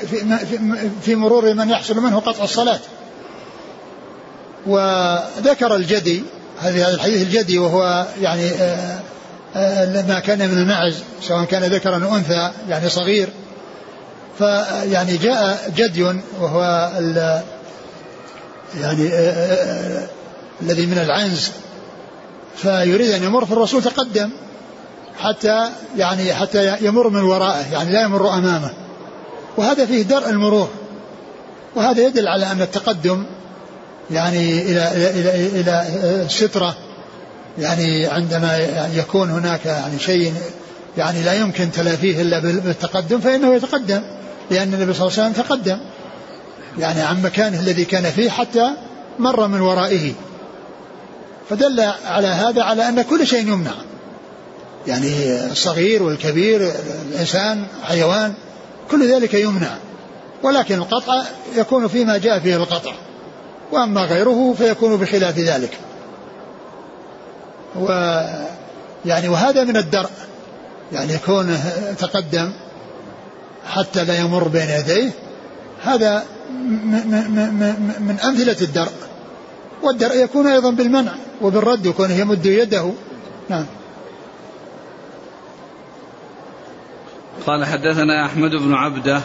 [1.02, 2.80] في مرور من يحصل منه قطع الصلاة.
[4.66, 6.22] وذكر الجدي
[6.60, 9.00] هذا الحديث الجدي وهو يعني آآ
[9.56, 13.28] آآ ما كان من المعز سواء كان ذكرا أو أنثى يعني صغير.
[14.38, 16.02] فيعني جاء جدي
[16.40, 16.90] وهو
[18.80, 20.06] يعني آآ
[20.62, 21.50] الذي من العنز
[22.56, 24.30] فيريد أن يمر فالرسول تقدم
[25.18, 28.70] حتى يعني حتى يمر من ورائه يعني لا يمر أمامه.
[29.56, 30.68] وهذا فيه درء المرور.
[31.76, 33.24] وهذا يدل على أن التقدم
[34.10, 35.86] يعني إلى إلى إلى, إلى
[36.24, 36.74] السترة
[37.58, 38.58] يعني عندما
[38.94, 40.34] يكون هناك يعني شيء
[40.98, 44.02] يعني لا يمكن تلافيه إلا بالتقدم فإنه يتقدم.
[44.50, 45.78] لأن النبي صلى الله عليه وسلم تقدم.
[46.78, 48.70] يعني عن مكانه الذي كان فيه حتى
[49.18, 50.12] مر من ورائه.
[51.50, 53.74] فدل على هذا على أن كل شيء يمنع.
[54.86, 56.72] يعني الصغير والكبير
[57.12, 58.34] الإنسان حيوان
[58.90, 59.76] كل ذلك يمنع.
[60.42, 61.22] ولكن القطع
[61.56, 62.92] يكون فيما جاء فيه القطع.
[63.72, 65.78] وأما غيره فيكون بخلاف ذلك.
[67.76, 67.86] و
[69.04, 70.10] يعني وهذا من الدرء.
[70.92, 71.58] يعني يكون
[71.98, 72.52] تقدم
[73.66, 75.10] حتى لا يمر بين يديه
[75.82, 76.24] هذا
[78.00, 78.92] من أمثلة الدرء
[79.82, 82.92] والدرء يكون أيضا بالمنع وبالرد يكون يمد يده
[83.48, 83.66] نعم
[87.46, 89.20] قال حدثنا أحمد بن عبدة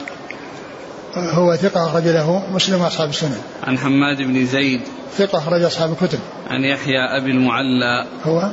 [1.15, 3.41] هو ثقة أخرج له مسلم وأصحاب السنن.
[3.63, 4.81] عن حماد بن زيد
[5.17, 6.19] ثقة أخرج أصحاب الكتب.
[6.49, 8.51] عن يحيى أبي المعلى هو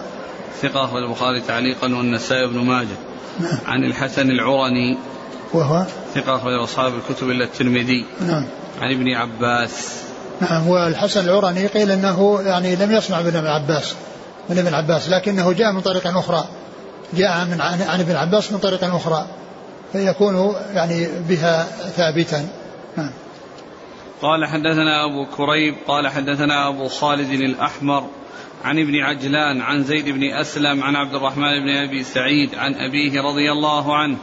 [0.63, 2.97] ثقة أخرج البخاري تعليقا والنسائي بن ماجه.
[3.41, 3.59] نعم.
[3.67, 4.99] عن الحسن العرني
[5.55, 8.05] وهو ثقة أخرج أصحاب الكتب إلا الترمذي.
[8.21, 8.45] نعم.
[8.81, 10.07] عن ابن عباس.
[10.41, 13.95] نعم والحسن العرني قيل أنه يعني لم يسمع من ابن عباس
[14.49, 16.45] من ابن عباس لكنه جاء من طريق أخرى
[17.15, 19.27] جاء من عن ابن عباس من طريق أخرى
[19.93, 21.65] فيكون يعني بها
[21.97, 22.49] ثابتا
[22.97, 23.11] نعم.
[24.23, 28.07] قال حدثنا أبو كريب قال حدثنا أبو خالد الأحمر
[28.65, 33.21] عن ابن عجلان عن زيد بن أسلم عن عبد الرحمن بن أبي سعيد عن أبيه
[33.21, 34.17] رضي الله عنه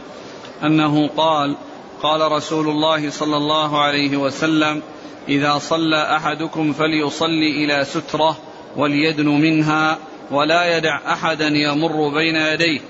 [0.64, 1.56] أنه قال
[2.04, 4.82] قال رسول الله صلى الله عليه وسلم
[5.30, 8.38] إذا صلى أحدكم فليصلي إلى سترة
[8.78, 9.98] وليدن منها
[10.32, 12.82] ولا يدع أحدا يمر بين يديه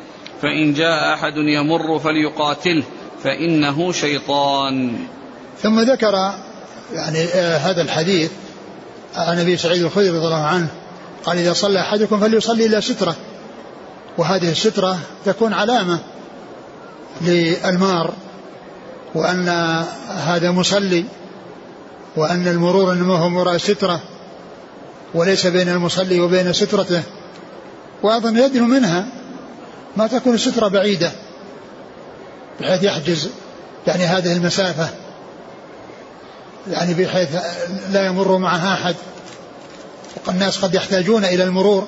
[0.41, 2.84] فإن جاء أحد يمر فليقاتله
[3.23, 4.95] فإنه شيطان.
[5.62, 6.13] ثم ذكر
[6.94, 8.31] يعني آه هذا الحديث
[9.15, 10.67] عن أبي سعيد الخدري رضي الله عنه
[11.25, 13.15] قال إذا صلى أحدكم فليصلي إلى سترة.
[14.17, 16.00] وهذه السترة تكون علامة
[17.24, 18.13] للمار
[19.15, 19.50] وأن
[20.10, 21.06] هذا مصلي
[22.15, 24.02] وأن المرور إنما هو وراء سترة
[25.13, 27.04] وليس بين المصلي وبين سترته
[28.04, 29.06] وأيضا يدنو منها
[29.98, 31.12] ما تكون السترة بعيدة
[32.60, 33.30] بحيث يحجز
[33.88, 34.90] يعني هذه المسافة
[36.71, 37.30] يعني بحيث
[37.92, 38.96] لا يمر معها أحد
[40.30, 41.88] الناس قد يحتاجون إلى المرور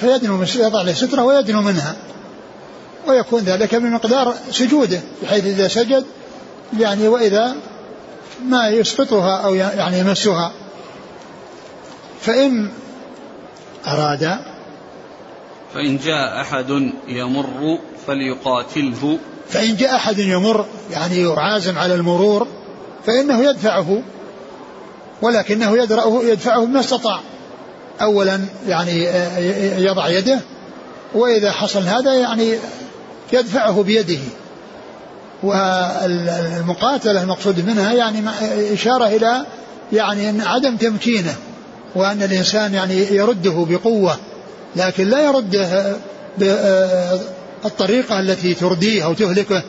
[0.00, 1.96] فيدنو يضع له سترة ويدنو منها.
[3.06, 6.04] ويكون ذلك بمقدار سجوده بحيث إذا سجد
[6.78, 7.56] يعني وإذا
[8.48, 10.52] ما يسقطها أو يعني يمسها.
[12.20, 12.70] فإن
[13.86, 14.38] أراد
[15.74, 19.18] فإن جاء أحد يمر فليقاتله.
[19.48, 22.46] فإن جاء أحد يمر يعني عازم على المرور
[23.06, 24.02] فإنه يدفعه
[25.22, 27.20] ولكنه يدرأه يدفعه بما استطاع.
[28.00, 29.04] أولا يعني
[29.84, 30.40] يضع يده
[31.14, 32.54] وإذا حصل هذا يعني
[33.32, 34.20] يدفعه بيده.
[35.42, 38.22] والمقاتلة المقصود منها يعني
[38.72, 39.46] إشارة إلى
[39.92, 41.34] يعني أن عدم تمكينه
[41.94, 44.16] وأن الإنسان يعني يرده بقوة
[44.76, 45.96] لكن لا يرده
[46.38, 49.62] بالطريقة التي ترديه أو تهلكه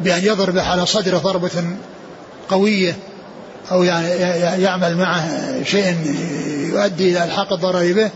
[0.00, 1.50] بأن يضرب على صدره ضربة
[2.48, 2.96] قوية
[3.72, 4.08] أو يعني
[4.62, 5.28] يعمل معه
[5.64, 5.96] شيء
[6.72, 8.10] يؤدي إلى الحاق الضرر به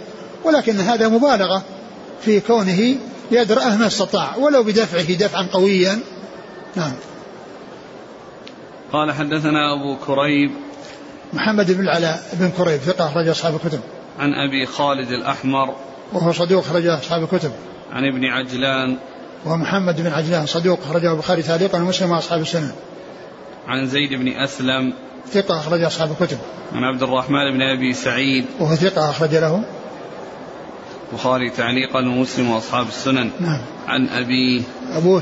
[0.44, 1.62] ولكن هذا مبالغة
[2.24, 2.94] في كونه
[3.30, 5.98] يدرأه ما استطاع ولو بدفعه دفعا قويا.
[6.76, 6.92] نعم.
[8.92, 10.50] قال حدثنا أبو كريب.
[11.32, 13.80] محمد بن العلاء بن كريب ثقة أخرج أصحاب الكتب.
[14.18, 15.74] عن أبي خالد الأحمر.
[16.12, 17.52] وهو صدوق أخرج أصحاب الكتب.
[17.92, 18.96] عن ابن عجلان.
[19.46, 22.72] ومحمد بن عجلان صدوق أخرجه البخاري تعليقا ومسلم وأصحاب السنن
[23.66, 24.92] عن زيد بن أسلم.
[25.32, 26.38] ثقة أخرج أصحاب الكتب.
[26.74, 28.46] عن عبد الرحمن بن أبي سعيد.
[28.60, 29.64] وهو ثقة أخرج له.
[31.12, 33.30] البخاري تعليقا ومسلم وأصحاب السنن.
[33.40, 33.60] نعم.
[33.88, 35.20] عن أبي ابوه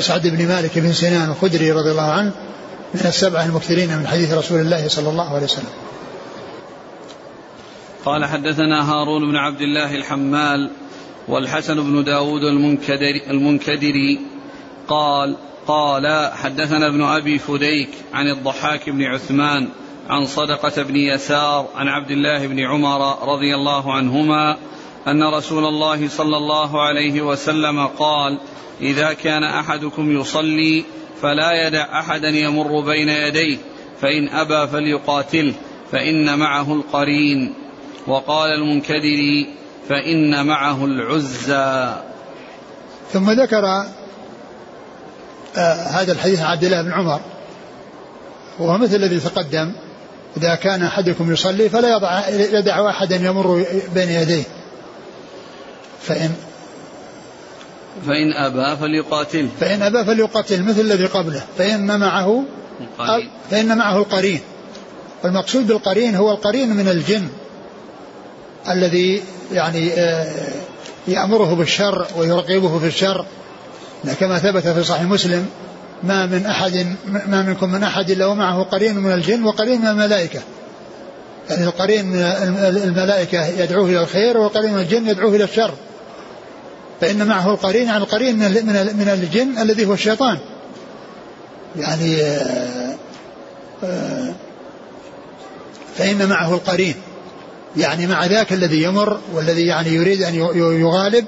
[0.00, 2.32] سعد بن مالك بن سنان الخدري رضي الله عنه
[2.94, 5.72] من السبعة المكثرين من حديث رسول الله صلى الله عليه وسلم.
[8.04, 10.70] قال حدثنا هارون بن عبد الله الحمال
[11.28, 14.20] والحسن بن داود المنكدري, المنكدري.
[14.88, 15.36] قال
[15.66, 19.68] قال حدثنا ابن أبي فديك عن الضحاك بن عثمان
[20.08, 24.56] عن صدقة بن يسار عن عبد الله بن عمر رضي الله عنهما
[25.08, 28.38] أن رسول الله صلى الله عليه وسلم قال
[28.80, 30.84] إذا كان أحدكم يصلي
[31.22, 33.58] فلا يدع أحدا يمر بين يديه
[34.00, 35.54] فإن أبى فليقاتله
[35.92, 37.54] فإن معه القرين.
[38.06, 39.54] وقال المنكدري
[39.88, 41.94] فإن معه العزى.
[43.12, 43.64] ثم ذكر
[45.56, 47.20] آه هذا الحديث عن عبد الله بن عمر.
[48.58, 49.72] وهو مثل الذي تقدم
[50.36, 54.44] إذا كان أحدكم يصلي فلا يضع يدع أحدا يمر بين يديه.
[56.02, 56.30] فإن
[58.06, 59.48] فإن أبى فليقاتل.
[59.60, 61.42] فإن أبى فليقاتل مثل الذي قبله.
[61.58, 62.44] فإن معه
[62.80, 63.30] القرين.
[63.50, 64.40] فإن معه القرين.
[65.24, 67.28] والمقصود بالقرين هو القرين من الجن
[68.68, 69.22] الذي
[69.52, 70.32] يعني آه،
[71.08, 73.26] يأمره بالشر ويرقبه في الشر.
[74.20, 75.46] كما ثبت في صحيح مسلم
[76.02, 76.96] ما من أحد
[77.26, 80.40] ما منكم من أحد إلا ومعه قرين من الجن وقرين من الملائكة.
[81.50, 82.18] يعني القرين من
[82.84, 85.74] الملائكة يدعوه إلى الخير وقرين من الجن يدعوه إلى الشر.
[87.02, 88.50] فإن معه القرين يعني القرين من
[88.96, 90.38] من الجن الذي هو الشيطان.
[91.76, 92.94] يعني آه،
[93.84, 94.34] آه،
[95.96, 96.94] فإن معه القرين.
[97.76, 101.24] يعني مع ذاك الذي يمر والذي يعني يريد أن يغالب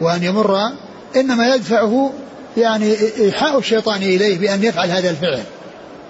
[0.00, 0.58] وأن يمر
[1.16, 2.12] إنما يدفعه
[2.56, 5.42] يعني إيحاء الشيطان إليه بأن يفعل هذا الفعل.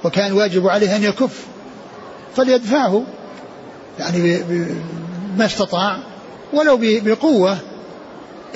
[0.05, 1.47] وكان واجب عليه أن يكف.
[2.37, 3.03] فليدفعه.
[3.99, 4.43] يعني
[5.37, 5.99] ما استطاع.
[6.53, 7.70] ولو بقوة.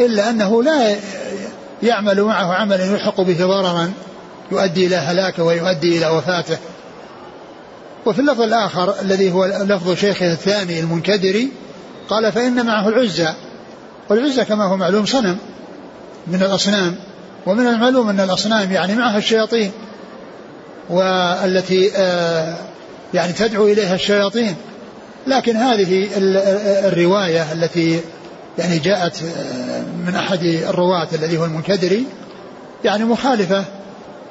[0.00, 0.96] إلا أنه لا
[1.82, 3.92] يعمل معه عملا يلحق به ضررا
[4.52, 6.58] يؤدي إلى هلاكة ويؤدي إلى وفاته.
[8.06, 11.48] وفي اللفظ الآخر الذي هو لفظ شيخه الثاني المنكدري
[12.08, 13.34] قال فإن معه العزة
[14.08, 15.38] والعزة كما هو معلوم صنم
[16.26, 16.96] من الأصنام
[17.46, 19.72] ومن المعلوم أن الأصنام يعني معها الشياطين
[20.90, 22.56] والتي آه،
[23.14, 24.56] يعني تدعو إليها الشياطين.
[25.26, 26.08] لكن هذه
[26.88, 28.00] الرواية التي
[28.58, 32.06] يعني جاءت آه، من أحد الرواة الذي هو المنكدري
[32.84, 33.64] يعني مخالفة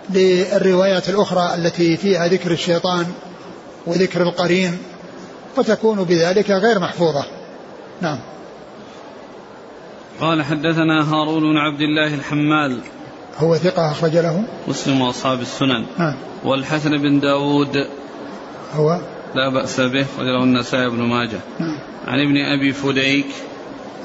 [0.09, 3.05] للروايات الأخرى التي فيها ذكر الشيطان
[3.87, 4.77] وذكر القرين
[5.55, 7.25] فتكون بذلك غير محفوظة.
[8.01, 8.19] نعم.
[10.21, 12.79] قال حدثنا هارون بن عبد الله الحمال.
[13.37, 15.85] هو ثقة أخرج له؟ مسلم وأصحاب السنن.
[15.97, 16.15] نعم.
[16.43, 17.87] والحسن بن داود.
[18.73, 18.99] هو؟
[19.35, 21.39] لا بأس به وله النسائي بن ماجه.
[21.59, 21.79] نعم.
[22.07, 23.25] عن ابن أبي فديك.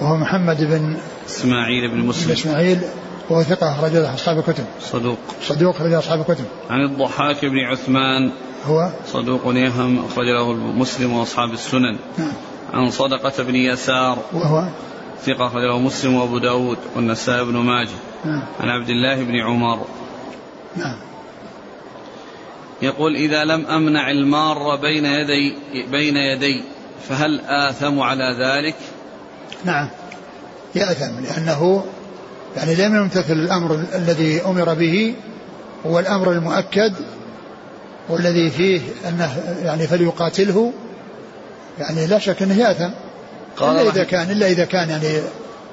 [0.00, 0.96] وهو محمد بن
[1.26, 2.32] إسماعيل بن مسلم.
[2.32, 2.80] إسماعيل
[3.30, 4.64] وهو ثقة أخرج له أصحاب الكتب.
[4.80, 5.18] صدوق.
[5.42, 6.44] صدوق أخرج أصحاب الكتب.
[6.70, 8.30] عن الضحاك بن عثمان.
[8.66, 11.98] هو؟ صدوق يهم أخرج له مسلم وأصحاب السنن.
[12.18, 12.32] نعم.
[12.72, 14.18] عن صدقة بن يسار.
[14.32, 14.64] وهو؟
[15.22, 17.98] ثقة أخرجه مسلم وأبو داود والنسائي بن ماجه.
[18.24, 18.42] نعم.
[18.60, 19.86] عن عبد الله بن عمر.
[20.76, 20.96] نعم.
[22.82, 25.56] يقول إذا لم أمنع المار بين يدي
[25.90, 26.62] بين يدي
[27.08, 28.74] فهل آثم على ذلك؟
[29.64, 29.88] نعم.
[30.74, 31.84] يأثم لأنه
[32.56, 35.14] يعني لم يمتثل الأمر الذي أمر به
[35.86, 36.92] هو الأمر المؤكد
[38.08, 40.72] والذي فيه أنه يعني فليقاتله.
[41.78, 42.90] يعني لا شك أنه يأثم
[43.60, 45.20] إلا إذا كان إلا إذا كان يعني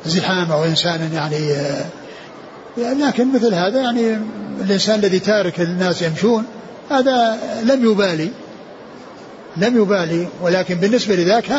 [0.05, 1.55] زحام أو إنسان يعني
[2.77, 4.19] لكن مثل هذا يعني
[4.61, 6.45] الإنسان الذي تارك الناس يمشون
[6.91, 8.29] هذا لم يبالي.
[9.57, 11.51] لم يبالي ولكن بالنسبة لذاك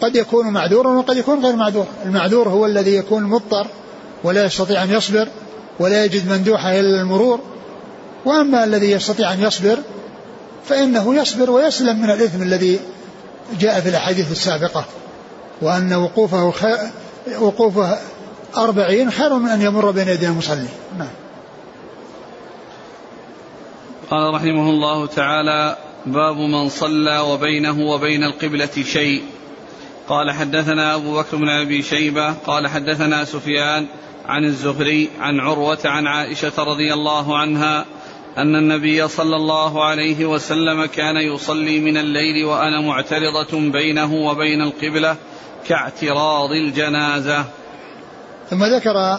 [0.00, 1.86] قد يكون معذورا وقد يكون غير معذور.
[2.04, 3.66] المعذور هو الذي يكون مضطر
[4.24, 5.28] ولا يستطيع أن يصبر
[5.78, 7.40] ولا يجد مندوحة إلى المرور.
[8.24, 9.78] وأما الذي يستطيع أن يصبر
[10.64, 12.80] فإنه يصبر ويسلم من الإثم الذي
[13.60, 14.84] جاء في الأحاديث السابقة
[15.62, 16.52] وأن وقوفه
[17.40, 17.98] وقوفه
[18.56, 20.68] أربعين خير من أن يمر بين يدي المصلي.
[20.98, 21.08] نعم.
[24.10, 25.76] قال رحمه الله تعالى
[26.06, 29.22] باب من صلى وبينه وبين القبلة شيء.
[30.08, 33.86] قال حدثنا أبو بكر بن أبي شيبة قال حدثنا سفيان
[34.26, 37.84] عن الزهري عن عروة عن عائشة رضي الله عنها
[38.38, 45.16] أن النبي صلى الله عليه وسلم كان يصلي من الليل وأنا معترضة بينه وبين القبلة
[45.68, 47.44] كاعتراض الجنازة.
[48.50, 49.18] ثم ذكر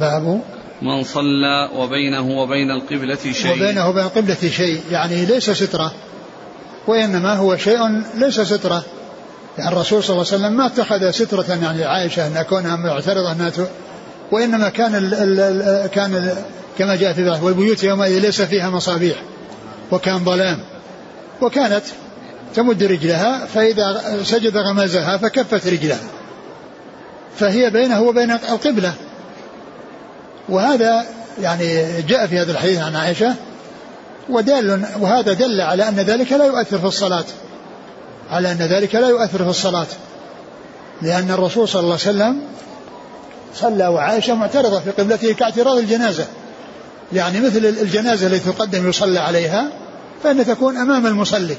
[0.00, 0.40] باب
[0.82, 3.52] من صلى وبينه وبين القبلة شيء.
[3.52, 5.92] وبينه وبين القبلة شيء يعني ليس سترة
[6.86, 7.78] وإنما هو شيء
[8.14, 8.84] ليس سترة.
[9.58, 13.52] يعني الرسول صلى الله عليه وسلم ما اتخذ سترة يعني عائشة أن كونها معترضة أنها
[14.32, 16.34] وإنما كان ال ال كان ال
[16.78, 19.16] كما جاء في بعض والبيوت يومئذ ليس فيها مصابيح
[19.92, 20.58] وكان ظلام.
[21.40, 21.82] وكانت
[22.54, 26.00] تمد رجلها فإذا سجد غمزها فكفت رجلها.
[27.36, 28.92] فهي بينه وبين القبلة.
[30.48, 31.04] وهذا
[31.42, 33.34] يعني جاء في هذا الحديث عن عائشة
[34.28, 37.24] ودال وهذا دل على أن ذلك لا يؤثر في الصلاة.
[38.30, 39.86] على أن ذلك لا يؤثر في الصلاة.
[41.02, 42.40] لأن الرسول صلى الله عليه وسلم
[43.54, 46.26] صلى وعائشة معترضة في قبلته كاعتراض الجنازة.
[47.12, 49.68] يعني مثل الجنازة التي تقدم يصلى عليها
[50.22, 51.56] فإن تكون أمام المصلي.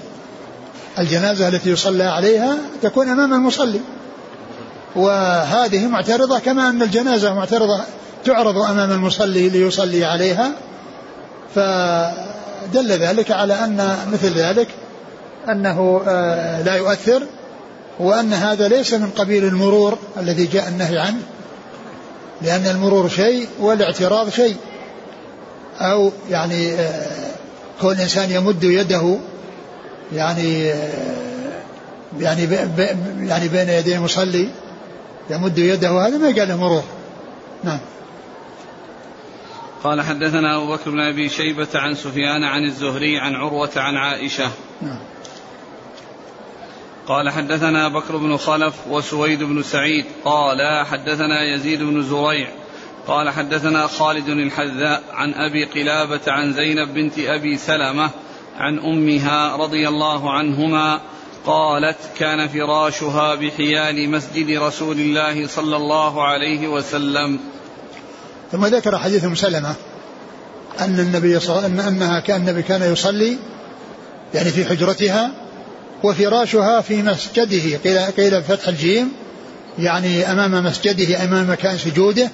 [1.00, 3.80] الجنازة التي يصلى عليها تكون أمام المصلي.
[4.96, 7.82] وهذه معترضة كما أن الجنازة معترضة
[8.26, 10.52] تعرض أمام المصلي ليصلي عليها.
[11.56, 14.68] فدل ذلك على أن مثل ذلك
[15.50, 17.24] أنه آه، لا يؤثر
[18.00, 21.22] وأن هذا ليس من قبيل المرور الذي جاء النهي عنه
[22.42, 24.56] لأن المرور شيء والاعتراض شيء.
[25.80, 27.32] أو يعني آه،
[27.82, 29.18] كون الإنسان يمد يده
[30.14, 31.18] يعني آه،
[32.20, 32.44] يعني
[33.28, 34.50] يعني بين يدي المصلي
[35.30, 36.84] يمد يده هذا ما قال له مرور
[37.64, 37.80] نعم.
[39.84, 44.52] قال حدثنا أبو بكر بن أبي شيبة عن سفيان عن الزهري عن عروة عن عائشة.
[44.82, 45.00] نعم.
[47.08, 50.06] قال حدثنا بكر بن خلف وسويد بن سعيد.
[50.26, 52.50] قال حدثنا يزيد بن زريع.
[53.08, 58.10] قال حدثنا خالد الحذاء عن أبي قلابة عن زينب بنت أبي سلمة
[58.58, 61.02] عن أمها رضي الله عنهما
[61.46, 67.40] قالت كان فراشها بحيال مسجد رسول الله صلى الله عليه وسلم.
[68.52, 69.76] ثم ذكر حديث سلمة
[70.80, 73.38] أن النبي صلى أن أنها كان النبي كان يصلي
[74.34, 75.47] يعني في حجرتها
[76.04, 77.78] وفراشها في مسجده.
[77.78, 79.12] قيل قيل بفتح الجيم
[79.80, 82.30] يعني أمام مسجده أمام مكان سجوده.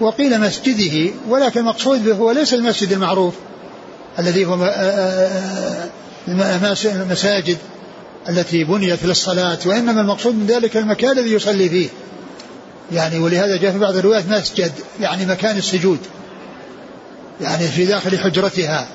[0.00, 3.34] وقيل مسجده ولكن المقصود به هو ليس المسجد المعروف
[4.18, 4.74] الذي هو
[6.84, 7.56] المساجد
[8.28, 11.88] التي بنيت للصلاة وإنما المقصود من ذلك المكان الذي يصلي فيه.
[12.92, 15.98] يعني ولهذا جاء في بعض الروايات مسجد يعني مكان السجود
[17.40, 18.88] يعني في داخل حجرتها.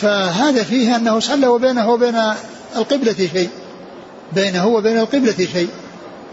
[0.00, 2.14] فهذا فيه أنه صلى وبينه وبين
[2.76, 3.50] القبلة شيء
[4.32, 5.68] بينه وبين القبلة شيء.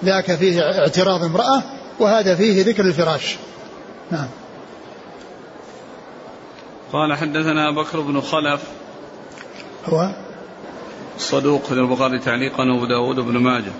[0.05, 1.63] ذاك فيه اعتراض امرأة
[1.99, 3.35] وهذا فيه ذكر الفراش.
[4.11, 4.27] نعم.
[6.93, 8.61] قال حدثنا بكر بن خلف.
[9.85, 10.09] هو؟
[11.17, 13.71] صدوق البخاري تعليقا وأبو داود بن ماجه.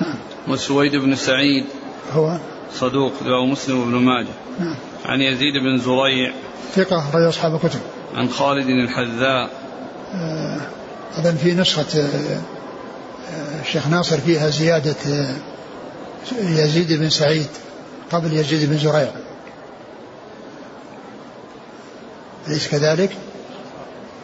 [0.00, 0.16] نعم.
[0.48, 1.64] وسويد بن سعيد.
[2.12, 2.36] هو؟
[2.74, 4.34] صدوق رواه مسلم بن ماجه.
[4.60, 4.76] نعم.
[5.04, 6.32] عن يزيد بن زريع.
[6.72, 7.80] ثقة رجل أصحاب الكتب.
[8.14, 9.50] عن خالد الحذاء.
[10.14, 10.60] آه
[11.16, 12.40] أظن في نسخة آه
[13.62, 15.34] الشيخ ناصر فيها زيادة آه
[16.40, 17.48] يزيد بن سعيد
[18.12, 19.10] قبل يزيد بن زريع.
[22.48, 23.10] أليس كذلك؟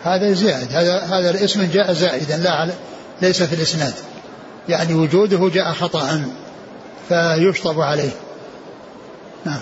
[0.04, 2.72] هذا زائد هذا هذا الاسم جاء زائدا لا على
[3.22, 3.94] ليس في الإسناد.
[4.68, 6.24] يعني وجوده جاء خطأ
[7.08, 8.10] فيشطب عليه.
[9.44, 9.60] نعم.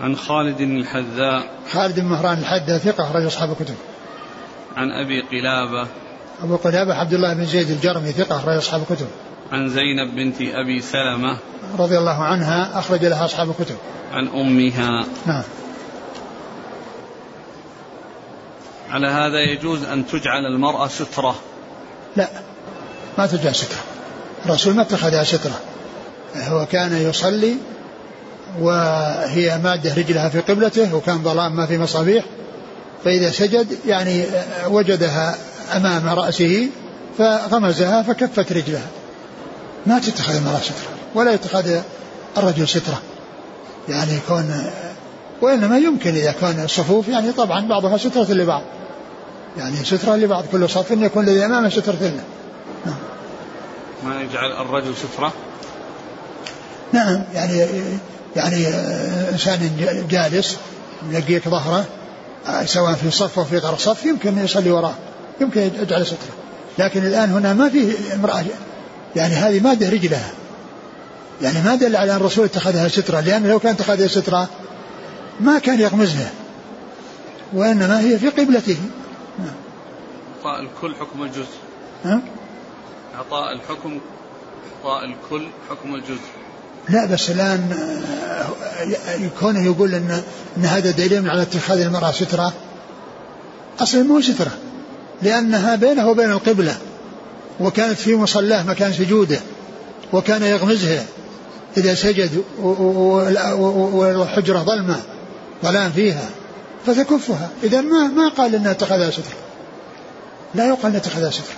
[0.00, 1.50] عن خالد الحذاء.
[1.72, 3.74] خالد بن مهران الحذاء ثقة رجل أصحاب الكتب.
[4.76, 5.88] عن أبي قلابة.
[6.42, 9.06] أبو قلابة عبد الله بن زيد الجرمي ثقة رجل أصحاب الكتب.
[9.52, 11.36] عن زينب بنت أبي سلمة.
[11.78, 13.76] رضي الله عنها أخرج لها أصحاب الكتب.
[14.12, 15.04] عن أمها.
[15.26, 15.42] نعم.
[18.90, 21.34] على هذا يجوز أن تجعل المرأة سترة.
[22.16, 22.28] لا
[23.18, 23.78] ما تجعل سترة.
[24.46, 25.60] الرسول ما اتخذها سترة.
[26.36, 27.56] هو كان يصلي
[28.60, 32.24] وهي مادة رجلها في قبلته وكان ظلام ما في مصابيح
[33.04, 34.24] فإذا سجد يعني
[34.68, 35.36] وجدها
[35.76, 36.68] أمام رأسه
[37.18, 38.86] فغمزها فكفت رجلها.
[39.86, 41.80] ما تتخذ المرأة سترة ولا يتخذ
[42.36, 43.00] الرجل سترة.
[43.88, 44.70] يعني يكون
[45.40, 48.62] وإنما يمكن إذا كان الصفوف يعني طبعا بعضها سترة لبعض.
[49.58, 52.22] يعني سترة لبعض كل صف يكون الذي أمامه سترة له
[52.86, 52.96] نعم.
[54.04, 55.32] ما يجعل الرجل سترة؟
[56.92, 57.66] نعم يعني
[58.36, 58.66] يعني
[59.32, 59.70] إنسان
[60.10, 60.56] جالس
[61.10, 61.84] يلقيك ظهره
[62.64, 64.94] سواء في صف أو في غير صف يمكن يصلي وراه
[65.40, 66.34] يمكن يجعل سترة.
[66.78, 68.44] لكن الآن هنا ما في امرأة
[69.16, 70.32] يعني هذه مادة رجلها
[71.42, 74.48] يعني ما دل على أن الرسول اتخذها سترة لأن لو كان اتخذها سترة
[75.40, 76.30] ما كان يغمزها
[77.52, 78.76] وإنما هي في قبلته.
[80.36, 81.56] إعطاء الكل حكم الجزء.
[82.04, 82.20] ها؟
[83.14, 84.00] إعطاء الحكم
[84.76, 86.30] إعطاء الكل حكم الجزء.
[86.88, 87.70] لا بس الآن
[89.40, 90.22] كونه يقول أن
[90.56, 92.52] أن هذا دليل على اتخاذ المرأة سترة
[93.80, 94.52] أصلا مو سترة
[95.22, 96.76] لأنها بينه وبين القبلة
[97.60, 99.40] وكانت في مصلاه مكان سجوده
[100.12, 101.04] وكان يغمزها
[101.76, 105.02] إذا سجد والحجرة ظلمة
[105.64, 106.30] ظلام فيها
[106.86, 107.50] فتكفها.
[107.62, 109.36] إذا ما ما قال أنها اتخذها سترة.
[110.54, 111.54] لا يقال أنها اتخذها سترة.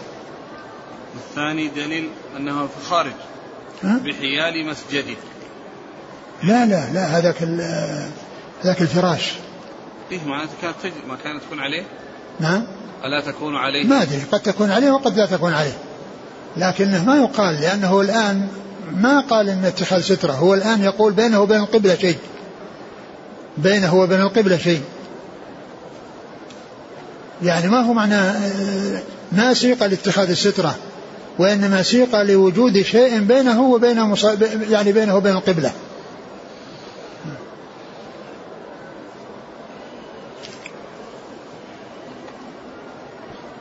[1.28, 3.12] الثاني دليل أنه في الخارج.
[3.84, 5.16] بحيال مسجده
[6.42, 7.42] لا لا لا هذاك
[8.62, 9.32] هذاك الفراش.
[10.12, 11.84] إيه معناته كانت ما كانت تكون عليه؟
[12.40, 12.66] نعم.
[13.04, 15.78] ألا تكون عليه؟ ما أدري قد تكون عليه وقد لا تكون عليه.
[16.56, 18.48] لكنه ما يقال لأنه الآن
[18.92, 20.32] ما قال إن اتخاذ سترة.
[20.32, 22.18] هو الآن يقول بينه وبين القبلة شيء.
[23.58, 24.82] بينه وبين القبلة شيء.
[27.42, 28.32] يعني ما هو معنى
[29.32, 30.76] ما سيق لاتخاذ السترة.
[31.38, 34.14] وإنما سيق لوجود شيء بينه وبين
[34.70, 35.72] يعني بينه وبين القبلة.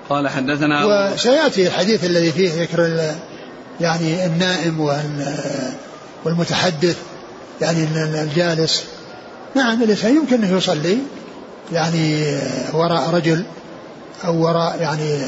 [0.10, 3.12] قال حدثنا وسيأتي الحديث الذي فيه ذكر
[3.82, 4.90] يعني النائم
[6.26, 6.98] والمتحدث
[7.62, 7.88] يعني
[8.24, 8.84] الجالس.
[9.56, 10.98] نعم الإنسان يمكن أنه يصلي
[11.72, 12.38] يعني
[12.74, 13.44] وراء رجل
[14.26, 15.20] أو وراء يعني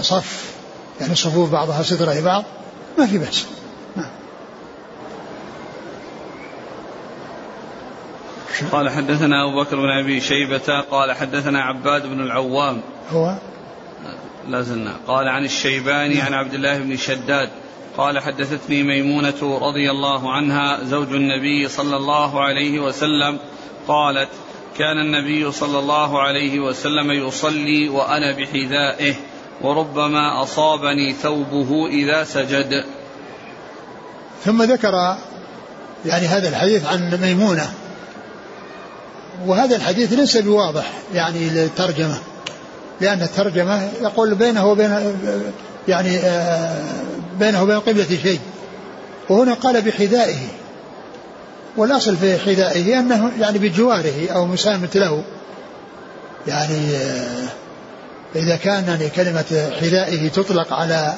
[0.00, 0.54] صف
[1.00, 2.44] يعني صفوف بعضها سترة لبعض
[2.98, 3.46] ما في بأس.
[3.96, 4.10] نعم.
[8.72, 12.80] قال حدثنا أبو بكر بن أبي شيبة قال حدثنا عباد بن العوام.
[13.12, 13.34] هو؟
[14.48, 14.96] لا زلنا.
[15.06, 17.50] قال عن الشيباني عن عبد الله بن شداد
[17.96, 23.38] قال حدثتني ميمونة رضي الله عنها زوج النبي صلى الله عليه وسلم
[23.88, 24.28] قالت
[24.78, 29.14] كان النبي صلى الله عليه وسلم يصلي وأنا بحذائه.
[29.62, 32.84] وربما أصابني ثوبه إذا سجد.
[34.44, 35.16] ثم ذكر
[36.06, 37.72] يعني هذا الحديث عن ميمونة.
[39.46, 42.18] وهذا الحديث ليس بواضح يعني للترجمة
[43.00, 45.14] لأن الترجمة يقول بينه وبين
[45.88, 46.84] يعني آه،
[47.38, 48.40] بينه وبين قبلة شيء.
[49.28, 50.38] وهنا قال بحذائه.
[51.76, 55.22] والأصل في حذائه أنه يعني بجواره أو مسامة له.
[56.46, 57.48] يعني آه،
[58.36, 61.14] إذا كان يعني كلمة حذائه تطلق على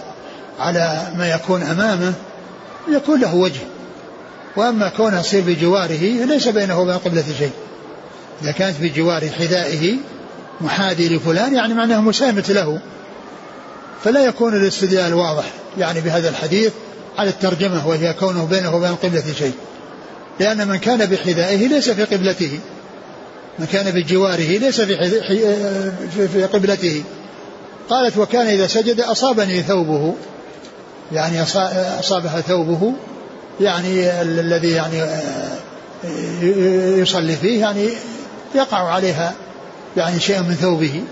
[0.59, 2.13] على ما يكون أمامه
[2.89, 3.61] يكون له وجه.
[4.57, 7.51] وأما كونه يصير بجواره ليس بينه وبين قبلة شيء.
[8.43, 9.97] إذا كانت بجوار حذائه
[10.61, 12.81] محاذي لفلان يعني معناه مسامة له.
[14.05, 15.45] فلا يكون الاستدلال واضح
[15.79, 16.73] يعني بهذا الحديث
[17.19, 19.55] على الترجمة وهي كونه بينه وبين القبلة شيء.
[20.41, 22.61] لأن من كان بحذائه ليس في قبلته.
[23.61, 27.05] من كان بجواره ليس في, في قبلته.
[27.91, 30.15] قالت وكان إذا سجد أصابني ثوبه.
[31.13, 31.43] يعني
[32.01, 32.93] أصابها ثوبه
[33.61, 35.07] يعني الذي يعني
[37.01, 37.89] يصلي فيه يعني
[38.55, 39.33] يقع عليها
[39.97, 41.03] يعني شيء من ثوبه.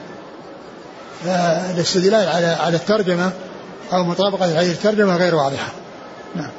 [1.25, 3.31] فالاستدلال على على الترجمة
[3.93, 5.73] أو مطابقة هذه الترجمة غير واضحة.
[6.35, 6.51] نعم.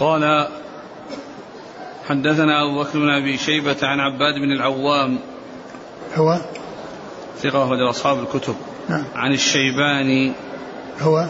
[0.00, 0.48] قال
[2.08, 5.18] حدثنا أبو بكر بن أبي شيبة عن عباد بن العوام.
[6.14, 6.38] هو؟
[7.38, 8.54] ثقة أخرج أصحاب الكتب.
[8.88, 9.04] نعم.
[9.14, 10.32] عن الشيباني.
[11.00, 11.26] هو؟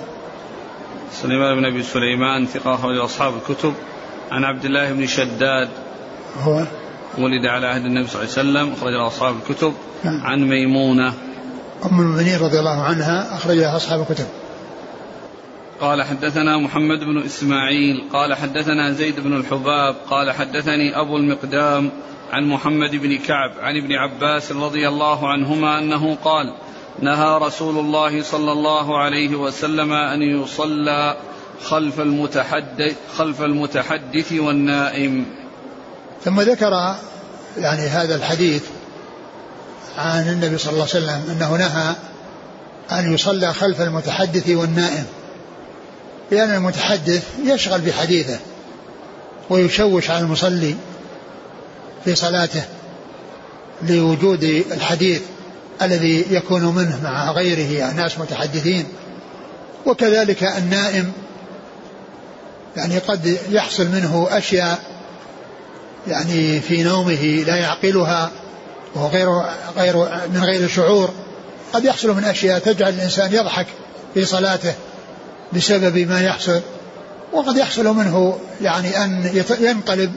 [1.12, 3.74] سليمان بن أبي سليمان ثقة أخرج أصحاب الكتب.
[4.30, 5.68] عن عبد الله بن شداد.
[6.42, 6.64] هو؟
[7.18, 9.74] ولد على عهد النبي صلى الله عليه وسلم أخرج أصحاب الكتب.
[10.04, 10.20] نعم.
[10.22, 11.14] عن ميمونة.
[11.84, 14.26] أم المؤمنين رضي الله عنها أخرجها أصحاب الكتب.
[15.84, 21.90] قال حدثنا محمد بن إسماعيل قال حدثنا زيد بن الحباب قال حدثني أبو المقدام
[22.32, 26.54] عن محمد بن كعب عن ابن عباس رضي الله عنهما أنه قال
[27.00, 31.16] نهى رسول الله صلى الله عليه وسلم أن يصلى
[31.64, 35.26] خلف المتحدث خلف المتحدث والنائم.
[36.24, 36.94] ثم ذكر
[37.58, 38.64] يعني هذا الحديث
[39.98, 41.94] عن النبي صلى الله عليه وسلم أنه نهى
[42.92, 45.06] أن يصلى خلف المتحدث والنائم.
[46.34, 48.38] لأن المتحدث يشغل بحديثه
[49.50, 50.74] ويشوش على المصلي
[52.04, 52.62] في صلاته
[53.82, 55.22] لوجود الحديث
[55.82, 58.86] الذي يكون منه مع غيره ناس متحدثين.
[59.86, 61.12] وكذلك النائم
[62.76, 64.78] يعني قد يحصل منه أشياء
[66.08, 68.30] يعني في نومه لا يعقلها
[68.94, 69.28] وهو غير
[69.76, 69.96] غير
[70.34, 71.10] من غير شعور.
[71.72, 73.66] قد يحصل من أشياء تجعل الإنسان يضحك
[74.14, 74.74] في صلاته.
[75.52, 76.60] بسبب ما يحصل
[77.32, 80.12] وقد يحصل منه يعني أن ينقلب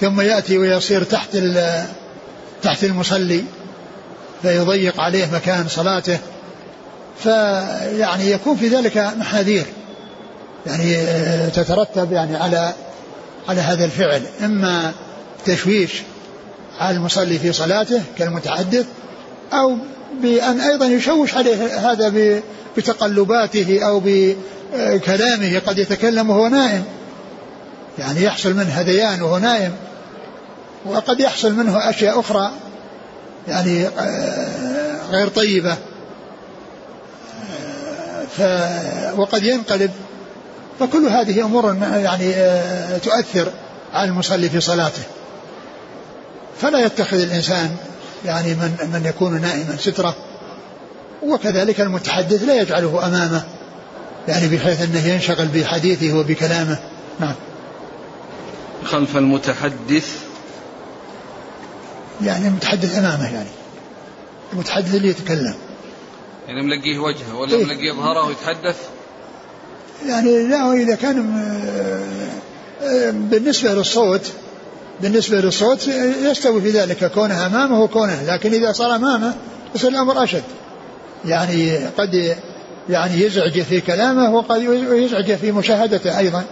[0.00, 1.36] ثم يأتي ويصير تحت
[2.62, 3.44] تحت المصلي
[4.42, 6.18] فيضيق عليه مكان صلاته.
[7.18, 9.64] فيعني يكون في ذلك محاذير
[10.66, 12.72] يعني آه، تترتب يعني على
[13.48, 14.22] على هذا الفعل.
[14.44, 14.92] إما
[15.44, 16.02] تشويش
[16.78, 18.86] على المصلي في صلاته كالمتحدث
[19.52, 19.76] أو
[20.22, 22.40] بأن أيضا يشوش عليه هذا
[22.76, 24.02] بتقلباته أو
[24.74, 26.84] بكلامه قد يتكلم وهو نائم.
[27.98, 29.72] يعني يحصل منه هذيان وهو نائم.
[30.86, 32.50] وقد يحصل منه أشياء أخرى
[33.48, 35.76] يعني آه، غير طيبة.
[38.36, 38.42] ف
[39.16, 39.90] وقد ينقلب.
[40.80, 43.50] فكل هذه أمور يعني آه، تؤثر
[43.92, 45.02] على المصلي في صلاته.
[46.60, 47.76] فلا يتخذ الإنسان
[48.24, 50.14] يعني من من يكون نائما سترة.
[51.22, 53.44] وكذلك المتحدث لا يجعله أمامه.
[54.28, 56.78] يعني بحيث أنه ينشغل بحديثه وبكلامه.
[57.20, 57.34] نعم.
[58.84, 60.18] خلف المتحدث.
[62.22, 63.48] يعني المتحدث أمامه يعني.
[64.52, 65.54] المتحدث اللي يتكلم.
[66.48, 68.76] يعني ملقيه وجهه ولا إيه؟ ملقيه ظهره ويتحدث؟
[70.06, 74.32] يعني لا إذا كان آه، آه، بالنسبة للصوت
[75.00, 75.88] بالنسبة للصوت
[76.22, 79.34] يستوي في ذلك كونه أمامه وكونه لكن إذا صار أمامه
[79.74, 80.42] يصير الأمر أشد.
[81.24, 82.36] يعني قد
[82.90, 84.62] يعني يزعج في كلامه وقد
[84.92, 86.44] يزعج في مشاهدته أيضا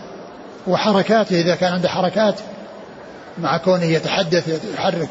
[0.67, 2.35] وحركاته إذا كان عنده حركات
[3.39, 5.09] مع كونه يتحدث يحرك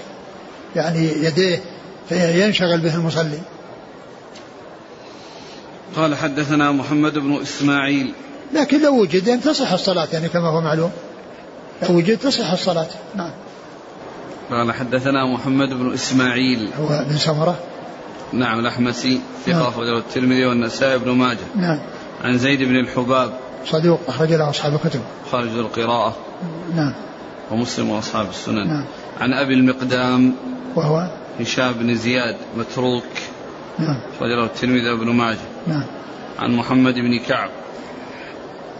[0.75, 1.59] يعني يديه
[2.09, 3.39] فينشغل به المصلي.
[5.95, 8.13] قال حدثنا محمد بن إسماعيل.
[8.53, 10.91] لكن لو وجد أن تصح الصلاة يعني كما هو معلوم.
[11.83, 12.87] لو وجد تصح الصلاة.
[13.15, 13.31] نعم.
[14.51, 16.69] قال حدثنا محمد بن إسماعيل.
[16.79, 17.59] هو بن سمرة؟
[18.33, 19.67] نعم الأحمسي ثقة نعم.
[19.67, 21.37] أخرجه الترمذي والنسائي بن ماجه.
[21.55, 21.79] نعم.
[22.23, 23.33] عن زيد بن الحباب.
[23.65, 25.01] صدوق أخرج له أصحاب الكتب.
[25.31, 26.15] خارج القراءة.
[26.75, 26.93] نعم.
[27.51, 28.67] ومسلم وأصحاب السنن.
[28.67, 28.85] نعم.
[29.21, 30.35] عن أبي المقدام.
[30.75, 31.07] وهو؟
[31.39, 33.03] هشام بن زياد متروك.
[33.79, 33.97] نعم.
[34.21, 35.37] له الترمذي وابن ماجه.
[35.67, 35.83] نعم.
[36.39, 37.49] عن محمد بن كعب.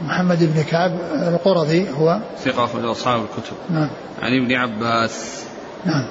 [0.02, 3.56] محمد بن كعب القرظي هو؟ ثقة أخرج أصحاب الكتب.
[3.70, 3.90] نعم.
[4.22, 5.44] عن ابن عباس.
[5.86, 6.06] نعم.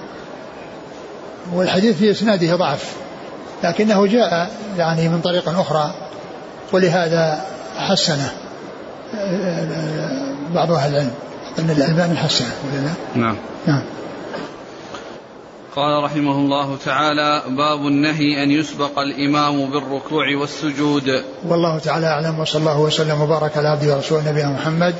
[1.53, 2.97] والحديث في إسناده ضعف.
[3.64, 5.94] لكنه جاء يعني من طريق أخرى
[6.72, 7.44] ولهذا
[7.76, 8.32] حسنه.
[10.54, 11.11] بعض أهل العلم
[11.58, 13.36] أن الألباني حسنه ولا؟ نعم.
[13.66, 13.82] نعم.
[15.76, 21.22] قال رحمه الله تعالى باب النهي أن يسبق الإمام بالركوع والسجود.
[21.48, 24.94] والله تعالى أعلم وصلى الله وسلم وبارك على عبده ورسوله نبينا محمد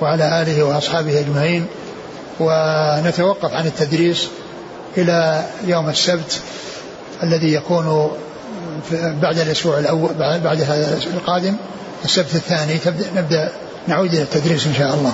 [0.00, 1.66] وعلى آله وأصحابه أجمعين.
[2.40, 4.28] ونتوقف عن التدريس
[4.96, 6.40] إلى يوم السبت.
[7.22, 8.10] الذي يكون
[9.22, 11.56] بعد الأسبوع الأول بعد هذا القادم
[12.04, 13.52] السبت الثاني تبدأ نبدأ
[13.88, 15.12] نعود إلى التدريس إن شاء الله.